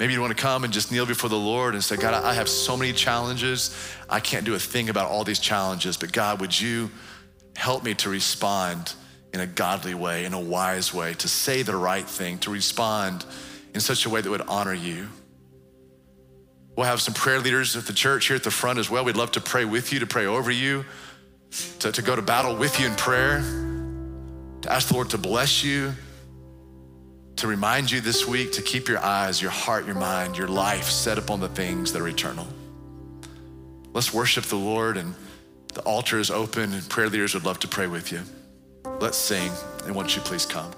Maybe 0.01 0.15
you 0.15 0.21
want 0.23 0.35
to 0.35 0.43
come 0.43 0.65
and 0.65 0.73
just 0.73 0.91
kneel 0.91 1.05
before 1.05 1.29
the 1.29 1.39
Lord 1.39 1.75
and 1.75 1.85
say, 1.85 1.99
God, 1.99 2.15
I 2.15 2.33
have 2.33 2.49
so 2.49 2.75
many 2.75 2.95
challenges. 2.95 3.77
I 4.09 4.19
can't 4.19 4.47
do 4.47 4.55
a 4.55 4.59
thing 4.59 4.89
about 4.89 5.11
all 5.11 5.25
these 5.25 5.39
challenges, 5.39 5.99
but 5.99 6.11
God, 6.11 6.41
would 6.41 6.59
you 6.59 6.91
help 7.55 7.85
me 7.85 7.93
to 7.97 8.09
respond 8.09 8.95
in 9.35 9.41
a 9.41 9.47
godly 9.47 9.93
way, 9.93 10.25
in 10.25 10.33
a 10.33 10.41
wise 10.41 10.95
way, 10.95 11.13
to 11.13 11.29
say 11.29 11.61
the 11.61 11.77
right 11.77 12.09
thing, 12.09 12.39
to 12.39 12.51
respond 12.51 13.27
in 13.75 13.81
such 13.81 14.07
a 14.07 14.09
way 14.09 14.23
that 14.23 14.31
would 14.31 14.41
honor 14.49 14.73
you? 14.73 15.07
We'll 16.77 16.87
have 16.87 17.03
some 17.03 17.13
prayer 17.13 17.39
leaders 17.39 17.77
at 17.77 17.85
the 17.85 17.93
church 17.93 18.29
here 18.29 18.37
at 18.37 18.43
the 18.43 18.51
front 18.51 18.79
as 18.79 18.89
well. 18.89 19.05
We'd 19.05 19.19
love 19.19 19.33
to 19.33 19.41
pray 19.43 19.67
with 19.67 19.93
you, 19.93 20.01
to 20.01 20.07
pray 20.07 20.25
over 20.25 20.51
you, 20.51 20.87
to, 21.81 21.93
to 21.93 22.01
go 22.01 22.17
to 22.17 22.23
battle 22.23 22.57
with 22.57 22.81
you 22.81 22.87
in 22.87 22.95
prayer, 22.95 23.41
to 24.63 24.73
ask 24.73 24.89
the 24.89 24.95
Lord 24.95 25.11
to 25.11 25.19
bless 25.19 25.63
you 25.63 25.93
to 27.41 27.47
remind 27.47 27.91
you 27.91 28.03
this 28.03 28.29
week 28.29 28.53
to 28.53 28.61
keep 28.61 28.87
your 28.87 28.99
eyes, 28.99 29.41
your 29.41 29.51
heart, 29.51 29.87
your 29.87 29.95
mind, 29.95 30.37
your 30.37 30.47
life 30.47 30.85
set 30.85 31.17
upon 31.17 31.41
the 31.41 31.49
things 31.49 31.91
that 31.91 32.03
are 32.03 32.09
eternal. 32.09 32.47
Let's 33.95 34.13
worship 34.13 34.45
the 34.45 34.57
Lord, 34.57 34.99
and 34.99 35.15
the 35.73 35.81
altar 35.81 36.19
is 36.19 36.31
open, 36.31 36.75
and 36.75 36.87
prayer 36.91 37.09
leaders 37.09 37.33
would 37.33 37.45
love 37.45 37.59
to 37.61 37.69
pray 37.69 37.87
with 37.87 38.13
you. 38.13 38.21
Let's 39.01 39.17
sing, 39.17 39.51
and 39.87 39.95
won't 39.95 40.15
you 40.15 40.21
please 40.21 40.45
come? 40.45 40.71